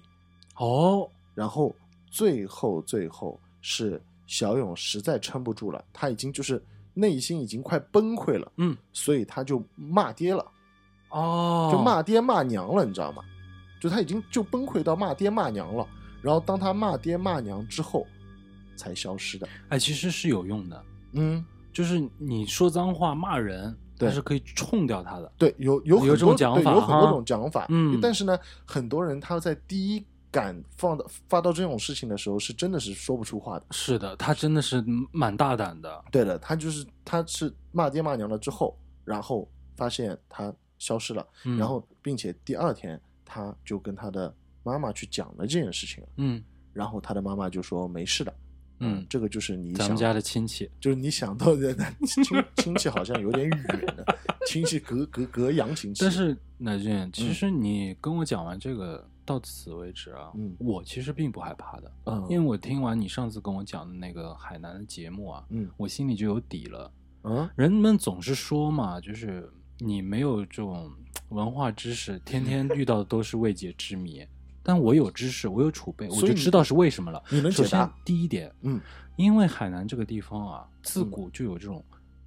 [0.57, 1.75] 哦，然后
[2.09, 6.63] 最后最后是小勇实在撑不住了，他已经就是
[6.93, 10.45] 内心已经快崩溃了，嗯所以他就骂爹了，
[11.09, 13.23] 哦，就骂爹骂娘了，你知道吗？
[13.79, 15.87] 就他已经就崩溃到骂爹骂娘了。
[16.21, 18.05] 然后当他骂爹骂娘之后，
[18.81, 19.47] 才消失的。
[19.69, 25.31] 哎，其实是有用的，嗯，就是你说脏话骂人，对它是可以冲掉他的。
[25.37, 27.67] 对，有有很多有这种讲法有很多种讲法。
[27.69, 33.65] 嗯但是呢，很多人他在第一感放到发到这种事情的时候，是真的是说不出话的。
[33.71, 36.03] 是的，他真的是蛮大胆的。
[36.11, 38.75] 对的，他就是他是骂爹骂娘了之后，
[39.05, 48.33] 然后发现他消失了，嗯然后并且第二天他就跟他的妈妈去讲了这件事情，嗯然后他的妈妈就说没事的，
[48.81, 51.73] 嗯，这个就是你想咱们家的亲戚，就是你想到的
[52.05, 53.63] 亲亲戚好像有点远
[53.95, 54.05] 的，
[54.47, 60.55] 亲戚隔隔隔洋亲戚，但是乃俊，其实你跟我讲完这个到此为止啊，嗯。
[60.59, 62.25] 我其实并不害怕的，嗯。
[62.29, 65.69] 因为我听完你上次跟我讲的那个海南的节目啊，嗯。
[65.77, 66.91] 我心里就有底了。
[67.23, 70.91] 嗯人们总是说嘛，就是你没有这种
[71.29, 74.25] 文化知识，天天 遇到的都是未解之谜。
[74.63, 77.21] 但我有知识，我有储备，我就知道是为什么了。
[77.29, 78.79] 你能首先解答，第一点，嗯。
[79.17, 81.83] 因为海南这个地方啊，自古就有这种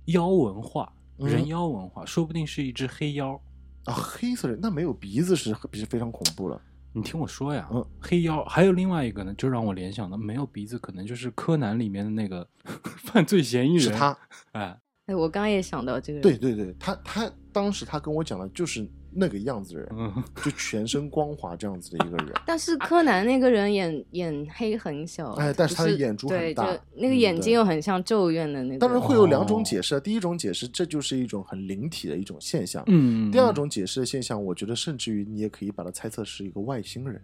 [0.07, 1.29] 妖文化、嗯。
[1.29, 3.41] 人妖文化，说不定是一只黑妖。
[3.85, 6.61] 啊，黑色人那没有鼻子是是非常恐怖了，
[6.93, 7.85] 你听我说呀，嗯。
[8.01, 12.47] 黑妖还有另外一个呢，就让我联想到没有鼻子，可能就是柯南里面的那个
[12.99, 13.81] 犯罪嫌疑人。
[13.81, 14.17] 是他，
[14.53, 16.21] 哎，哎，我刚刚也想到这个。
[16.21, 26.65] 人，对对对，他他当时他跟我讲的就是那个样子的人，嗯，就全身光滑这样子的一个人， 但是柯南那个人眼眼黑很小，哎但是他的眼珠很对，大。
[26.73, 28.79] 就那个嗯眼睛又很像咒怨的那个。
[28.79, 37.21] 当然会有两种哦解释啊，第一种解释这就是一种很灵体的一种现象，嗯，第二种解释的现象，我觉得甚至于你也可以把它猜测是一个外星人，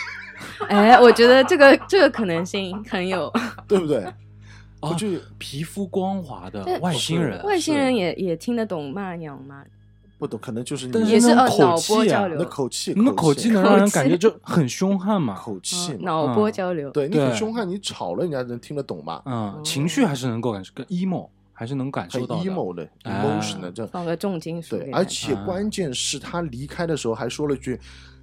[0.68, 3.32] 哎，我觉得这个这个可能性很有。
[3.66, 4.04] 对不对？
[4.80, 5.08] 哦我就
[5.38, 9.64] 皮肤光滑的外星人，外星人也也听得懂骂娘吗？
[10.24, 15.34] 不懂，可能就是你也是口呃脑波气啊交流你的口气，你的口气能让人感觉就很凶悍嘛。
[15.34, 16.90] 口气嘛，嗯脑波嗯交流。
[16.90, 19.20] 对你很凶悍，你吵了人家能听得懂吗？
[19.26, 22.44] 嗯，情绪还是能够感受，跟 emo 还是能感受到的。
[22.44, 27.78] emo 的哎 emotion 的这，放个重金属对而且啊关键是他离开的时候还说了句“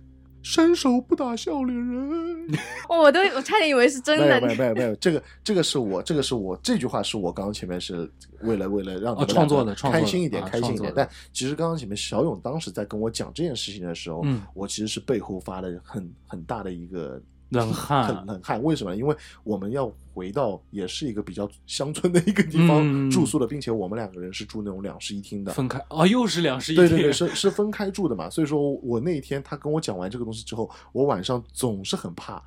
[0.43, 2.47] 伸手不打笑脸人。
[2.89, 4.47] 哦我都我差点以为是”，真没有的。
[4.47, 8.09] 没有没有没有，这个这个是我这个是我这句话是我刚刚前面是
[8.41, 14.41] 为了为了让你们哦创作的创作的开心一点啊开心一点，但其实刚刚前面小勇当时在跟我讲这件事情的时候，嗯。
[14.53, 17.21] 我其实是背后发了很很大的一个
[17.51, 18.61] 冷汗很冷汗。
[18.61, 18.95] 为什么？
[18.95, 25.53] 因为我们要回到也是一个比较乡村的一个地方嗯住宿的，并且我们两个人是住那种两室一厅的。
[25.53, 26.87] 分开哦，又是两室一厅。
[26.87, 32.41] 对对对， 是是分开住的嘛，所以说我那一天他跟我讲完这个东西之后，我晚上总是很怕，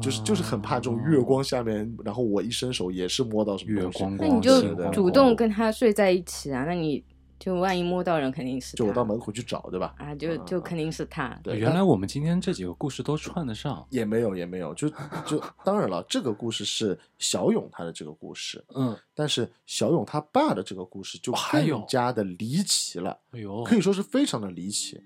[0.00, 6.64] 就是就是很怕这种月光下面，然后我一伸手也是摸到什么月光光那你就主动跟他睡在一起啊？
[6.64, 7.02] 那你
[7.38, 9.94] 就万一摸到人，肯定是就我到门口去找，对吧？
[9.98, 11.38] 啊，就就肯定是他。
[11.42, 13.86] 对原来我们今天这几个故事都串得上。
[13.90, 14.88] 也没有，也没有，就
[15.26, 25.02] 就 当然了，这个故事是小勇他的这个故事，嗯，但是小勇他爸的这个故事就更加的离奇了，哎呦，可以说是非常的离奇。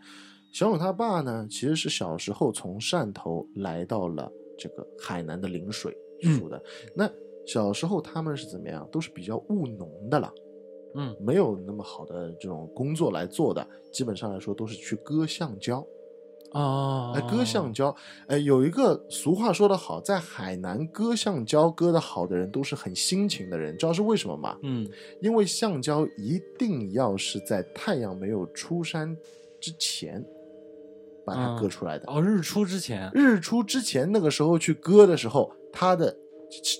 [0.52, 6.60] 小勇他爸呢，其实是小时候从汕头来到了这个海南的陵水嗯住的。
[6.96, 7.08] 那
[7.46, 8.88] 小时候他们是怎么样？
[8.90, 10.32] 都是比较务农的了，
[10.94, 15.86] 嗯没有那么好的这种工作来做的，基本上来说都是去割橡胶。
[16.52, 17.94] 啊，哎，割橡胶，
[18.26, 24.56] 哎，有一个俗话说得好，在海南割橡胶割得好的人都是很辛勤的人，知道是为什么吗？
[24.62, 24.88] 嗯
[25.20, 29.14] 因为橡胶一定要是在太阳没有出山
[29.60, 30.24] 之前
[31.26, 32.10] 把它割出来的。
[32.10, 36.16] 哦，日出之前，日出之前那个时候去割的时候，它的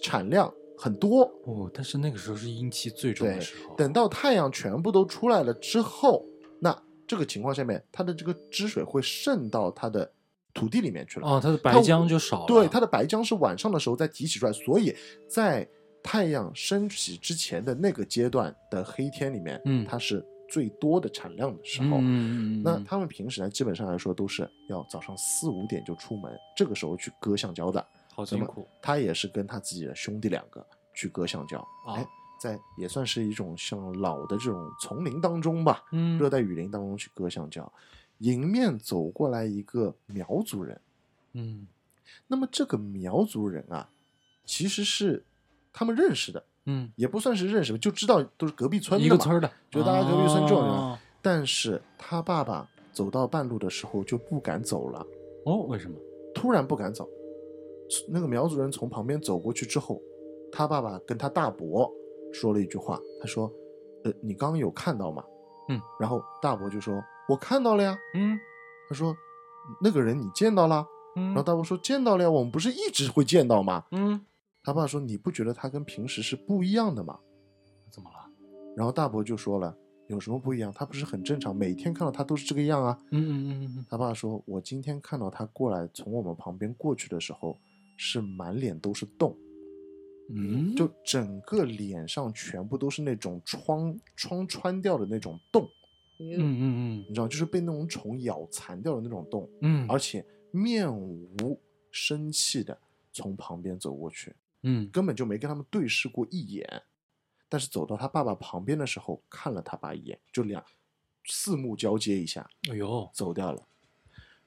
[0.03, 1.23] 产量很多。
[1.45, 6.25] 哦，但是那个时候是阴气最重的时候，，等到太阳全部都出来了之后，
[6.61, 10.11] 那这个情况下面，它的这个汁水会渗到它的
[10.55, 11.27] 土地里面去了。
[11.27, 14.95] 哦，它的白浆就少了，对，它的白浆是晚上的时候再提取出来，所以
[15.29, 15.69] 在
[16.03, 21.99] 太阳升起之前的那个阶段的黑天里面，嗯它是最多的产量的时候。
[21.99, 27.85] 嗯嗯嗯，那他们平时呢，基本上来说都是要早上四五点就出门，这个时候去割橡胶的。
[28.19, 32.05] 好辛苦，他也是跟他自己的兄弟两个去割橡胶，哦哎，
[32.41, 37.73] 在也算是一种像老的这种丛林当中吧，嗯热带雨林当中去割橡胶。
[38.19, 40.81] 迎面走过来一个苗族人，
[41.35, 41.69] 嗯
[42.27, 43.89] 那么这个苗族人啊，
[44.45, 45.25] 其实是
[45.73, 55.07] 他们认识的，嗯，也不算是认识吧，就知道都是隔壁村的嘛一个村的，就大家隔壁村这种人哦但是他爸爸走到半路的时候就不敢走了，
[55.45, 55.97] 哦，为什么？
[56.35, 57.09] 突然不敢走。
[58.09, 60.01] 那个苗族人从旁边走过去之后，
[60.53, 61.91] 他爸爸跟他大伯
[62.33, 63.51] 说了一句话，他说
[64.05, 65.25] ：“呃，你刚刚有看到吗？”
[65.71, 67.99] 嗯，然后大伯就说：“我看到了呀。
[68.15, 68.39] 嗯”
[68.89, 69.15] 他说
[69.83, 70.87] ：“那个人你见到了？”
[71.17, 74.25] 嗯然后大伯说：“见到了呀，我们不是一直会见到吗嗯，？”
[74.63, 77.19] 他爸说：“你不觉得他跟平时是不一样的吗
[77.91, 78.17] 怎么了？？”
[78.77, 79.77] 然后大伯就说了
[80.09, 80.73] ：“有什么不一样？
[80.73, 87.57] 他不是很正常，每天看到他都是这个样啊。”嗯嗯嗯嗯他爸说：“我今天看到他过来，从我们旁边过去的时候，
[87.99, 89.37] 是满脸都是洞，
[90.31, 95.69] 嗯，就整个脸上全部都是那种疮疮穿掉的那种洞，
[96.19, 102.79] 嗯嗯嗯你知道，就是被那种虫咬残掉的那种洞，嗯嗯，而且面无生气的
[103.13, 106.83] 从旁边走过去，嗯根本就没跟他们对视过一眼。
[107.51, 110.63] 但是走到他爸爸旁边的时候，看了他爸一眼，就两
[111.25, 113.67] 四目交接一下，哎呦，走掉了。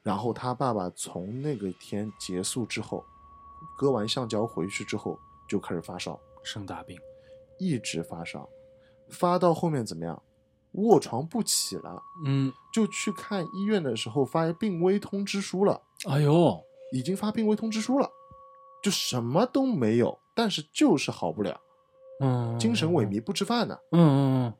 [0.03, 3.03] 然后他爸爸从那个天结束之后，
[3.77, 6.99] 割完橡胶回去之后就开始发烧，生大病，
[7.57, 8.47] 一直发烧，
[9.09, 10.21] 发到后面怎么样？
[10.73, 18.09] 卧床不起了，嗯，就去看医院的时候发病危通知书了，哎呦，已经发病危通知书了，
[18.81, 21.59] 就什么都没有，但是就是好不了，
[22.21, 23.77] 嗯，精神萎靡，不吃饭呢。
[23.91, 24.53] 嗯，嗯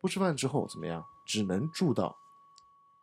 [0.00, 1.04] 不吃饭之后怎么样？
[1.24, 2.12] 只能住到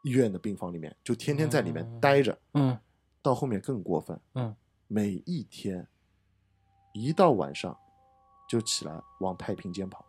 [0.03, 2.37] 医院的病房里面，就天天在里面待着。
[2.53, 2.77] 嗯
[3.21, 4.55] 到后面更过分，嗯
[4.91, 5.87] 每一天
[6.93, 7.77] 一到晚上
[8.49, 10.03] 就起来往太平间跑，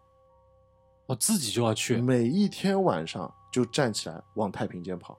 [1.06, 5.18] 我自己就要去，每一天晚上就站起来往太平间跑。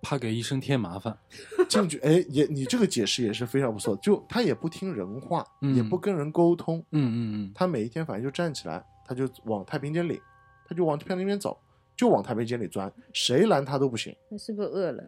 [0.00, 1.18] 怕给医生添麻烦，
[1.68, 3.96] 进去，哎，也你这个解释也是非常不错。
[3.96, 10.22] 就他也不听人话，嗯也不跟人沟通，嗯嗯嗯，他每一天反正就站起来，他就往太平间里，
[10.68, 11.58] 他就往太平间走，
[11.96, 14.14] 就往太平间里钻，谁拦他都不行。
[14.28, 15.02] 你是不是饿了？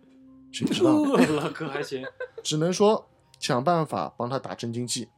[0.51, 1.11] 谁知道呢？
[1.13, 2.03] 饿了可还行，
[2.43, 3.07] 只能说
[3.39, 5.09] 想办法帮他打镇静剂，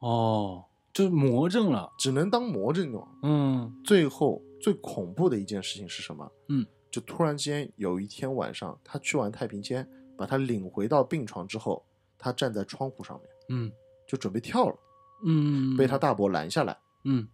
[0.00, 3.08] 哦，就魔怔了，只能当魔怔用。
[3.22, 3.80] 嗯。
[3.84, 6.30] 最后最恐怖的一件事情是什么？
[6.48, 11.84] 嗯，就突然间有一天晚上，他去完太平间，把他领回到病床之后，
[12.18, 13.72] 他站在窗户上面，嗯。
[14.04, 14.76] 就准备跳了，
[15.24, 16.76] 嗯，被他大伯拦下来。
[17.04, 17.26] 嗯。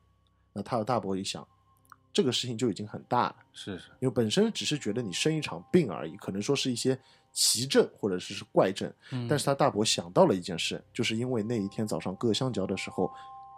[0.53, 1.45] 那他的大伯一想，
[2.13, 6.97] 这个事情就已经很大了，是是，因为本身只是觉得你生一场病而已，可能说是一些
[7.41, 13.09] 奇症或者是是怪症，嗯但是他大伯想到了一件事，就是因为那一天早上割香蕉的时候，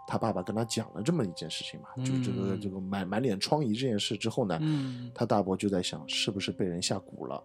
[0.07, 7.43] 他爸爸跟他讲了这么一件事情嘛，就这个嗯这个满满脸疮痍这件事之后呢，嗯他大伯就在想，是不是被人下蛊了？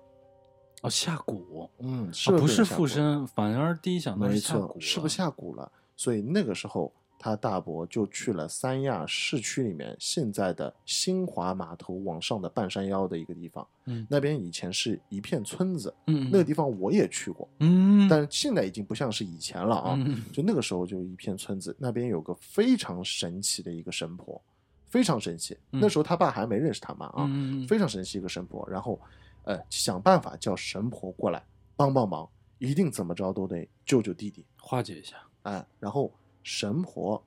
[0.83, 2.63] 哦下蛊，嗯，是啊不是？
[2.63, 5.73] 附身，反而第一想到没是下蛊，错是不是下蛊了？
[5.97, 19.95] 所以那个时候，他大伯就去了三亚市区里面现在的新华码头往上的半山腰的一个地方，嗯那边以前是一片村子，嗯那个地方我也去过，嗯，但现在已经不像是以前了啊。
[19.97, 24.41] 嗯就那个时候就一片村子，那边有个非常神奇的一个神婆，
[24.87, 25.57] 非常神奇。
[25.73, 27.29] 嗯那时候他爸还没认识他妈啊，
[27.69, 28.67] 非常神奇一个神婆。
[28.71, 29.01] 然后，
[29.45, 31.43] 呃，想办法叫神婆过来
[31.77, 34.45] 帮帮忙，一定怎么着都得救救弟弟。
[34.61, 36.13] 化解一下，哎，然后
[36.47, 37.21] 神婆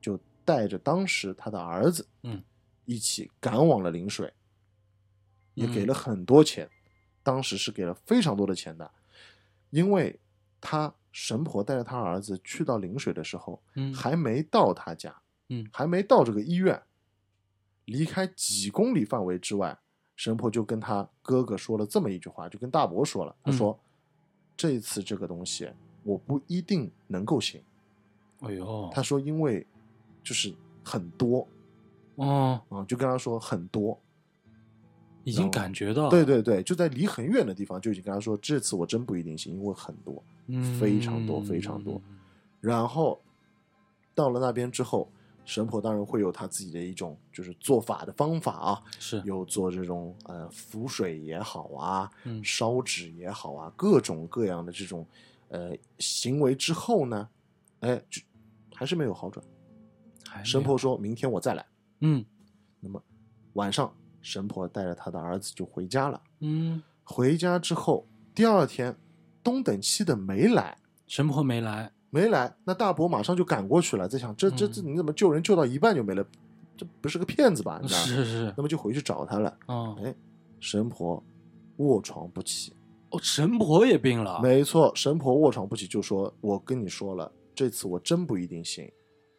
[0.00, 2.42] 就带着当时他的儿子，嗯，
[2.84, 4.32] 一起赶往了陵水，
[5.54, 5.86] 也给嗯。
[5.86, 6.68] 了很多钱，
[7.22, 8.90] 当时是给了非常多的钱的，
[9.70, 10.18] 因为
[10.60, 13.94] 他神婆带着他儿子去到陵水的时候，嗯。
[13.94, 15.16] 还没到他家，
[15.48, 15.64] 嗯。
[15.72, 16.82] 还没到这个医院，
[17.84, 19.78] 离开几公里范围之外，
[20.16, 23.52] 神婆就跟他哥哥说了这么一句话，就跟大伯说了，他嗯。
[23.52, 23.78] 说
[24.58, 25.70] ：“这一次这个东西
[26.02, 27.62] 我不一定能够行。”
[28.40, 29.66] 哎呦，他说因为
[30.22, 31.46] 就是很多。
[32.16, 34.00] 哦，啊、就跟他说很多，
[35.22, 40.24] 已经感觉到了，对对对，就在离很远的地方就已经跟他说这次我真不一定行，因为很多。
[40.46, 42.00] 嗯，非常多非常多。
[42.58, 43.20] 然后
[44.14, 45.10] 到了那边之后，
[45.44, 52.42] 神婆当然会有他自己的一种就是做法的方法啊，是，有做这种呃浮水也好啊，嗯。
[52.42, 55.06] 烧纸也好啊，各种各样的这种
[55.48, 57.28] 呃行为之后呢，
[57.80, 58.22] 哎，就
[58.76, 59.44] 还是没有好转。
[60.44, 61.64] 神婆，说明天我再来。
[62.02, 62.22] 嗯
[62.78, 63.02] 那么
[63.54, 66.20] 晚上，神婆带着他的儿子就回家了。
[66.40, 68.94] 嗯，回家之后，第二天
[69.42, 76.24] 东等西等没来，神婆没来，没来，那大伯马上就赶过去了，在想这这这嗯你怎么救人救到一半就没了？
[76.76, 77.80] 这不是个骗子吧？
[77.80, 79.56] 你知道吗是是，那么就回去找他了。
[79.66, 80.14] 哦哎，
[80.60, 81.24] 神婆
[81.78, 82.76] 卧床不起，
[83.10, 88.88] 哦，神婆也病了，没错，神婆卧床不起，就说：“我跟你说了，这次我真不一定行。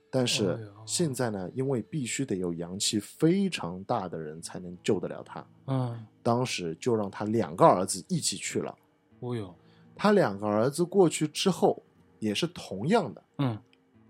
[0.10, 8.76] 但哎是现在呢，因为必须得有阳气非常大的人才能救得了他，嗯，当时就让他两个儿子一起去了。
[9.20, 9.54] 哦哟，
[9.96, 11.84] 他两个儿子过去之后，
[12.20, 13.58] 也是同样的嗯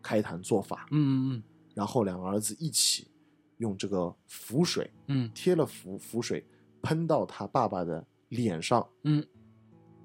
[0.01, 1.43] 开坛做法，嗯嗯嗯
[1.74, 3.10] 然后两个儿子一起
[3.58, 6.45] 用这个符水嗯贴了符符水
[6.84, 9.26] 喷到他爸爸的脸上，嗯，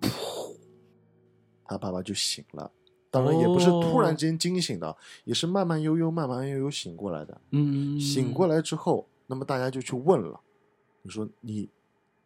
[0.00, 0.56] 噗
[1.66, 2.72] 他爸爸就醒了。
[3.12, 7.40] 当然也不是突哦然间惊醒的，也是慢慢悠悠、慢慢悠悠醒过来的。
[7.50, 10.40] 嗯，醒过来之后，那么大家就去问了
[11.02, 11.68] ：“你说你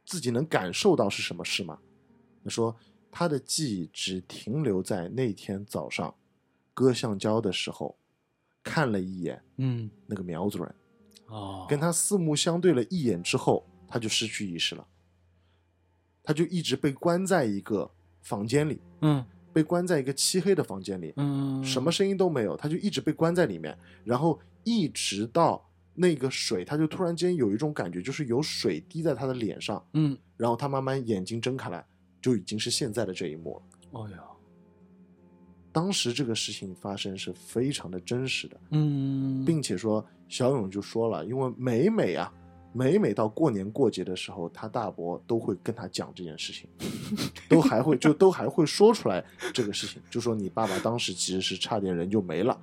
[0.04, 1.76] 自己能感受到是什么事吗？”
[2.44, 2.76] 他说
[3.10, 6.14] 他的记忆只停留在那天早上
[6.72, 7.96] 割橡胶的时候，
[8.62, 10.74] 看了一眼嗯，那个苗族人，
[11.26, 14.86] 哦，跟他四目相对了一眼之后，他就失去意识了。
[16.22, 19.24] 他就一直被关在一个房间里，嗯
[19.56, 31.82] 被关在一个漆黑的房间里，嗯，什么声音都没有，他就一直被关在里面，然后一直到那个水，他就突然间有一种感觉，就是有水滴在他的脸上，嗯，然后他慢慢眼睛睁开来，
[32.20, 33.98] 就已经是现在的这一幕了。
[33.98, 34.18] 哎呀，
[35.72, 42.30] 当时这个事情发生是非常的真实的，嗯，并且说小勇就说了，因为每每啊，
[42.76, 46.68] 每每到过年过节的时候，他大伯都会跟他讲这件事情，
[47.48, 49.24] 都还会就都还会说出来
[49.54, 52.58] 这个事情，就说你爸爸当时其实是差点人就没了，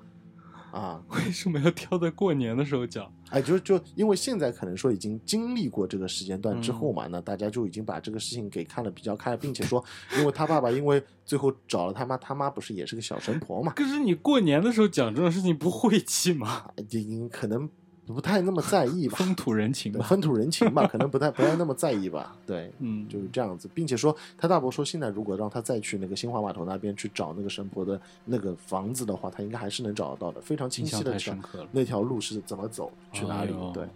[0.71, 3.11] 啊， 为什么要挑在过年的时候讲？
[3.31, 9.83] 哎，就就因为现在可能说已经经历过这个时间段之后嘛，那大家就已经把这个事情给看得比较开，并且说，
[10.19, 16.69] 因为他爸爸因为最后找了他妈，他妈不是也是个小神婆嘛，可是你过年的时候讲这种事情不晦气吗？
[16.77, 17.67] 已经可能
[18.05, 20.05] 不太那么在意吧， 风土人情吧。
[20.05, 22.71] 风土人情吧，可能不太不太那么在意吧，对。
[22.79, 31.37] 嗯，就是这样子，并且说他大伯说，现在如果让他再去那个新华码头那边去找那个神婆的那个房子的话，他应该还是能找得到的，非常清晰的知道。
[31.71, 33.53] 那条路是怎么走，去哪里。
[33.73, 33.87] 对，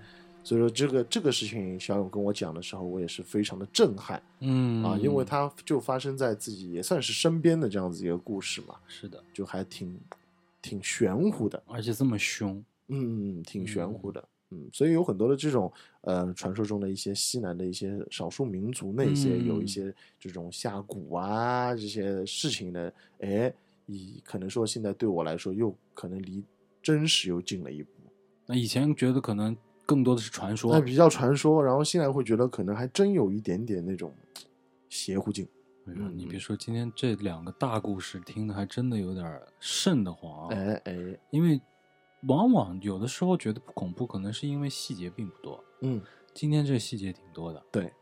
[0.41, 9.99] 所以说这个这个事情，小勇跟我讲的时候，我也是非常的震撼嗯啊，因为他就发生在自己也算是身边的这样子一个故事嘛，是的，就还挺
[10.61, 12.63] 挺玄乎的，而且这么凶。
[12.87, 14.23] 嗯，挺玄乎的。
[14.49, 15.69] 嗯，所以有很多的这种
[16.01, 23.53] 呃传说中的一些西南的一些少数民族那些、嗯有一些这种下蛊啊这些事情的，哎，
[23.87, 26.41] 以可能说现在对我来说又可能离
[26.81, 27.89] 真实又近了一步。
[28.45, 29.53] 那以前觉得可能
[29.85, 34.13] 更多的是传说那，比较传说，然后现在会觉得可能还真有一点点那种
[34.87, 35.45] 邪乎劲。
[35.87, 40.55] 嗯你别说，今天这两个大故事听的还真的有点儿瘆得慌啊。
[40.55, 41.59] 哎哎，因为
[42.23, 45.63] 往往有的时候觉得不恐怖，可能是因为细节并不多。
[45.81, 46.01] 嗯，
[46.33, 47.93] 今天这细节挺多的，对，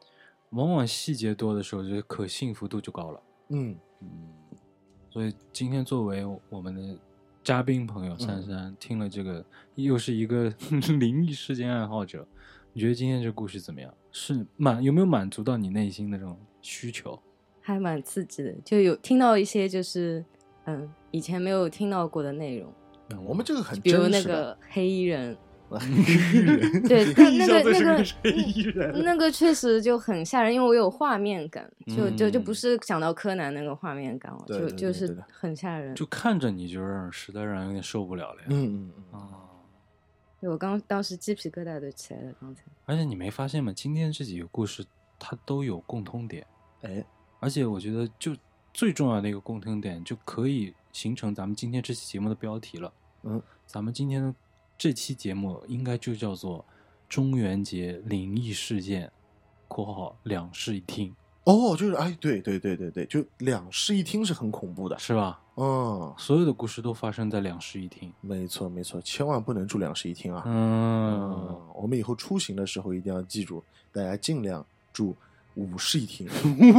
[0.51, 3.21] 往往细节多的时候，这个可信服度就高了。
[3.49, 4.33] 嗯嗯，
[5.09, 6.97] 所以今天作为我们的
[7.43, 9.45] 嘉宾朋友嗯珊珊，听了这个
[9.75, 10.49] 又是一个
[10.99, 12.25] 灵异事件爱好者，
[12.73, 13.93] 你觉得今天这故事怎么样？
[14.11, 17.19] 是满有没有满足到你内心的这种需求？
[17.59, 20.23] 还蛮刺激的，就有听到一些就是
[20.65, 22.71] 嗯以前没有听到过的内容，
[23.25, 24.21] 我们这个很比如那。
[24.23, 25.37] 个黑衣人，
[25.69, 29.03] 黑衣人，对， 但那个那个是黑衣人。
[29.03, 35.93] 那个确实就很吓人，因为我有画面感，就就就嗯不是想到柯南那个画面感了，就就是很吓人。
[35.95, 38.47] 就看着你就让人实在让人有点受不了了呀。
[38.49, 39.21] 嗯嗯
[40.41, 42.63] 嗯，我刚当时鸡皮疙瘩都起来了，刚才。
[42.85, 43.71] 而且你没发现吗？
[43.75, 44.85] 今天这几个故事
[45.19, 46.45] 它都有共通点，
[46.81, 47.03] 哎，
[47.39, 48.35] 而且我觉得就
[48.73, 52.93] 最重要的一个共通点，就可以形成咱们今天这期节目的标题了。
[53.23, 54.33] 嗯，咱们今天的
[54.77, 56.63] 这期节目应该就叫做
[57.09, 59.11] “中元节灵异事件
[59.67, 65.41] （括号两室一厅哦，就是哎，对对对对对，就两室一厅是很恐怖”，的，是吧？
[65.57, 68.13] 嗯，所有的故事都发生在两室一厅。
[68.21, 70.43] 没错没错，千万不能住两室一厅啊。
[70.45, 75.13] 嗯，嗯，我们以后出行的时候一定要记住，大家尽量住
[75.55, 76.27] 五室一厅，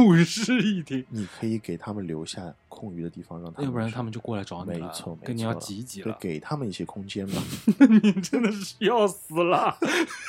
[0.07, 6.17] 五室一厅，你可以给他们留下空余的地方，让他们要不然他们就过来找你了，没错，没跟你要错挤一挤了，。
[6.19, 7.41] 给他们一些空间吧。
[8.01, 9.77] 你真的是要死了，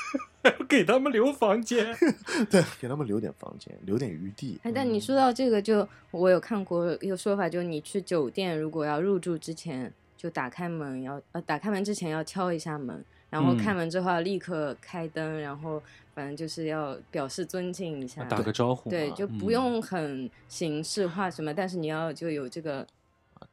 [0.69, 1.95] 给他们留房间。
[2.51, 4.59] 对，给他们留点房间，留点余地。
[4.63, 13.59] 哎，但你说到这个就，我有看过一个说法，就是你去酒店如果要入住之前，就打开门要呃打开门之前要敲一下门，然后嗯。
[13.59, 15.83] 开门之后要立刻开灯，然后
[16.15, 19.53] 反正就是要表示尊敬一下，打个招呼，对，就不嗯。
[19.53, 22.87] 用很形式化什么，但是你要就有这个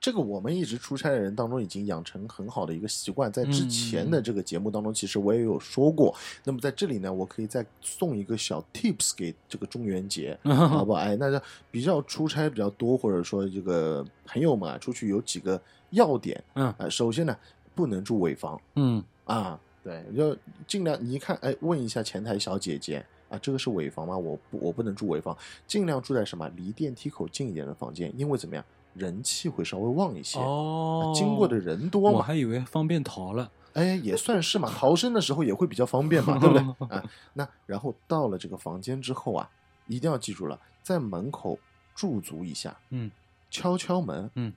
[0.02, 6.14] 这个我们一直出差的人当中已经养成很好的一个习惯，在之前的这个节目当中，其实我也有说过。
[6.44, 11.00] 那么在这里呢，我可以再送一个小 tips 给这个中元节， 好不好？
[11.00, 15.62] 哎，那比较出差比较多，或者说这个朋友们啊，出去有几个
[15.92, 16.66] 要点嗯。
[16.80, 17.38] 啊、首先呢，
[17.76, 23.06] 不能住尾房嗯啊，对，就尽量你一看，哎，问一下前台小姐姐。
[23.28, 24.16] 啊，这个是尾房吗？
[24.16, 28.64] 我不，我不能住尾房，尽量住在什么离电梯口近一点的房间，因为怎么样，
[28.94, 30.38] 人气会稍微旺一些。
[30.38, 33.52] 哦啊，经过的人多嘛，我还以为方便逃了。
[33.74, 36.96] 哎，也算是嘛，逃生的时候也会比较方便嘛，对不对？
[36.96, 37.04] 啊，
[37.34, 39.50] 那然后到了这个房间之后啊，
[39.88, 41.58] 一定要记住了，在门口
[41.96, 43.10] 驻足一下，嗯，
[43.50, 44.54] 敲敲门，嗯，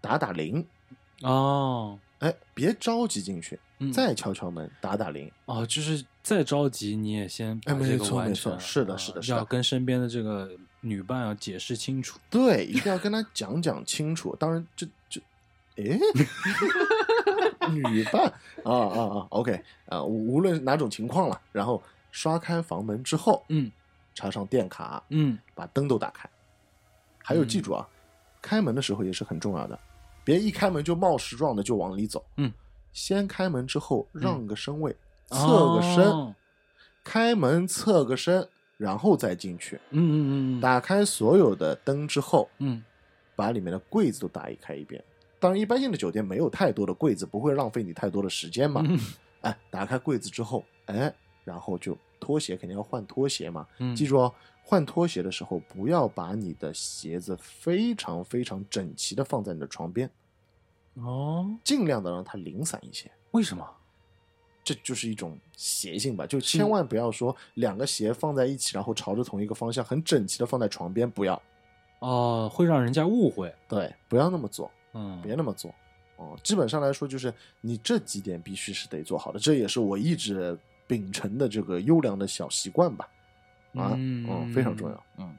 [0.00, 0.64] 打打铃，
[1.22, 8.52] 哦，哎，别着急进去，嗯再敲敲门，打打铃，哦，就是再着急你也先把哎没这个错没完成。
[8.52, 10.50] 错是的啊是的是的要跟身边的这个
[10.80, 12.18] 女伴要解释清楚。
[12.30, 14.36] 对，一定要跟她讲讲清楚。
[14.36, 15.20] 当然，这这，
[15.76, 15.98] 哎，
[17.74, 18.22] 女伴
[18.64, 23.70] 啊啊啊，OK 啊，无无论哪种情况了，然后刷开房门之后，嗯
[24.14, 26.28] 插上电卡，嗯，把灯都打开。
[27.24, 27.88] 还有记住啊，
[28.40, 29.78] 开门的时候也是很重要的，
[30.24, 32.24] 别一开门就冒失状的就往里走。
[32.36, 32.52] 嗯，
[32.92, 34.94] 先开门之后让个身位，
[35.30, 36.34] 嗯侧个身，哦
[37.04, 39.76] 开门侧个身，然后再进去。
[39.90, 42.82] 嗯嗯嗯嗯，打开所有的灯之后，嗯
[43.34, 45.02] 把里面的柜子都打开一遍。
[45.40, 48.84] 当然，一般性的酒店没有太多的柜子，不会浪费你太多的时间嘛。
[48.86, 48.98] 嗯
[49.42, 51.12] 哎，打开柜子之后，哎，
[51.42, 53.66] 然后就拖鞋肯定要换拖鞋嘛。
[53.78, 54.32] 嗯，记住哦，
[54.62, 60.10] 换拖鞋的时候不要把你的鞋子非常非常整齐的放在你的床边，
[60.94, 63.10] 哦，尽量的让它零散一些。
[63.32, 63.68] 为什么？
[64.64, 71.42] 这就是一种邪性吧，就千万不要说两个鞋放在一起，然后朝着同一个方向，很整齐的放在床边，不要，
[71.98, 73.52] 哦，会让人家误会。
[73.68, 75.74] 对，不要那么做，嗯，别那么做。
[76.16, 80.56] 哦，基本上来说，就是你这几点必须是得做好的，这也是我一直
[80.86, 83.08] 秉承的这个优良的小习惯吧。
[83.74, 85.02] 啊，嗯嗯，非常重要。
[85.18, 85.34] 嗯，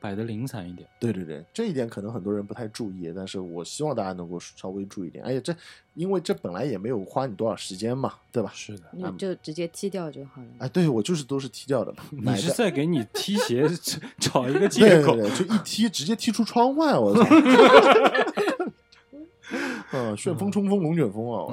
[0.00, 0.88] 摆的零散一点。
[0.98, 5.24] 对对对，这一点可能很多人不太注意，但是我希望大家能够稍微注意一点。
[5.24, 5.54] 而且这，
[5.94, 8.50] 因为这本来也没有花你多少时间嘛，对吧？
[8.54, 10.48] 是的，你就直接踢掉就好了。
[10.58, 13.68] 哎，对我就是都是踢掉的嘛，你是在给你踢鞋
[14.18, 15.16] 找一个借口。
[15.16, 17.24] 对对，就一踢直接踢出窗外，我操！
[19.92, 21.46] 嗯，旋风冲锋龙卷风啊！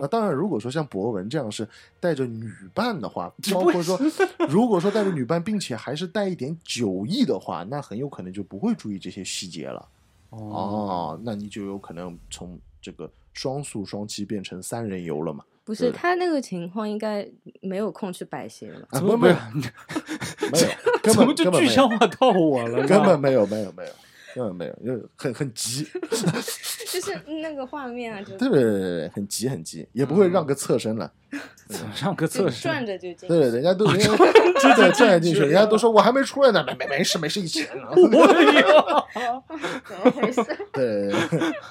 [0.00, 1.66] 那 当然，如果说像博文这样是
[2.00, 3.98] 带着女伴的话，包括说，
[4.48, 9.88] 如果说带着女伴，并且还是带一点酒意的话，那很有可能就不会注意这些细节了。
[10.30, 15.44] 哦，那你就有可能从这个双宿双栖变成三人游了嘛？
[15.62, 17.24] 不是他那个情况，应该
[17.60, 18.80] 没有空去摆鞋了。
[18.90, 20.68] 啊，怎么没有没没有，
[21.00, 22.84] 根怎么本就具根本没有象化到我了？
[22.88, 23.92] 根本没有没有没有
[24.34, 25.86] 根本没有，就是很很急，
[26.92, 31.12] 就是那个画面啊，就对对对对对，很急很急，也不会让个侧身了。
[32.02, 32.72] 让个侧身。
[32.72, 33.28] 转着就进。
[33.28, 34.06] 对对，人家都人家
[34.58, 37.92] 真的转进去，人家都说我还没出来呢，没没没事没事，一起来啊。
[37.94, 38.26] 怎么
[40.10, 40.44] 回事？
[40.72, 41.12] 对，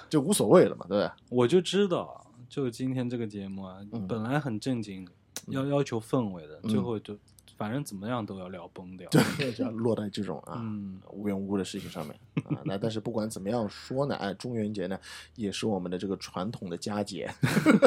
[0.09, 1.09] 就无所谓了嘛，对？
[1.29, 5.05] 我就知道，就今天这个节目啊，嗯本来很正经，
[5.47, 7.15] 要要求氛围的，嗯最后就
[7.59, 9.09] 反正怎么样都要聊崩掉。
[9.09, 10.53] 对，就要落在这种啊。
[10.63, 12.15] 嗯，无缘无故的事情上面
[12.45, 14.97] 啊，那但是不管怎么样说呢，哎，中元节呢
[15.35, 17.29] 也是我们的这个传统的佳节，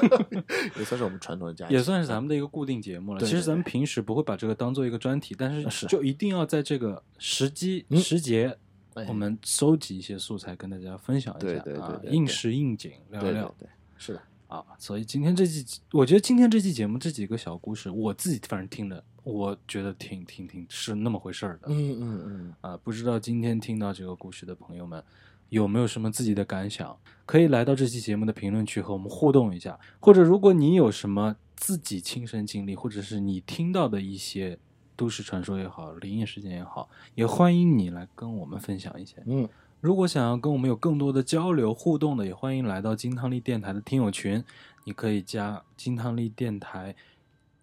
[0.77, 3.21] 也算是我们传统的佳节，也算是咱们的一个固定节目了。
[3.21, 8.55] 对其实咱们平时不会把这个当做一个专题，但是是就一定要在这个时机、嗯时节，
[8.93, 14.23] 哎我们收集一些素材跟大家分享一下对对对啊，对对应时应景聊对对一聊对，是的，
[14.57, 14.77] 啊。
[14.79, 21.69] 所以今天这期，我觉得今天这期节目这几个小故事，我自己反正听了，我觉得挺挺挺是那么回事儿的。
[21.69, 25.03] 嗯嗯嗯，啊，不知道今天听到这个故事的朋友们
[25.49, 26.97] 有没有什么自己的感想？
[27.25, 34.59] 可以来到这期节目的评论区和我们互动一下，或者如果你有什么自己亲身经历，或者是你听到的一些
[34.97, 39.23] 都市传说也好、灵异事件也好，也欢迎你来跟我们分享一些。
[39.27, 39.49] 嗯，
[39.83, 44.45] 如果想要跟我们有更多的交流互动的，也欢迎来到金汤力电台的听友群，
[44.85, 46.95] 你可以加金汤力电台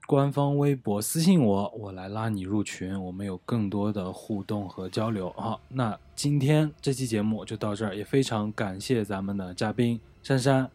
[0.05, 5.33] 官方微博私信我，我来拉你入群，我们有更多的互动和交流。
[5.37, 10.69] 好，那今天这期节目就到这儿，也非常感谢咱们的嘉宾珊珊，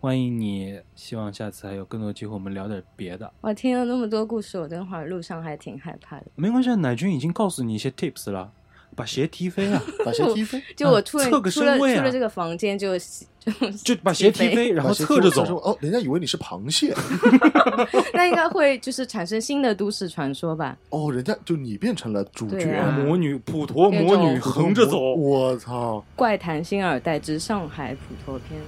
[0.00, 3.32] 欢迎你，希望下次还有更多机会，我们聊点别的。
[3.40, 6.26] 我听了那么多故事，我等会儿路上还挺害怕的。
[6.34, 8.52] 没关系，奶君已经告诉你一些 tips 了，
[9.00, 15.42] 把鞋踢飞啊， 把鞋踢飞， 就我出了、侧个出了身位啊出了这个房间就就 就把鞋踢飞，然后侧着走。
[15.56, 16.94] 哦，人家以为你是螃蟹，
[18.12, 20.76] 那应该会就是产生新的都市传说吧？
[20.90, 26.04] 哦，人家就你变成了主角，啊魔女普陀魔女横着走，我操！
[26.14, 28.60] 怪谈新耳代之上海普陀篇。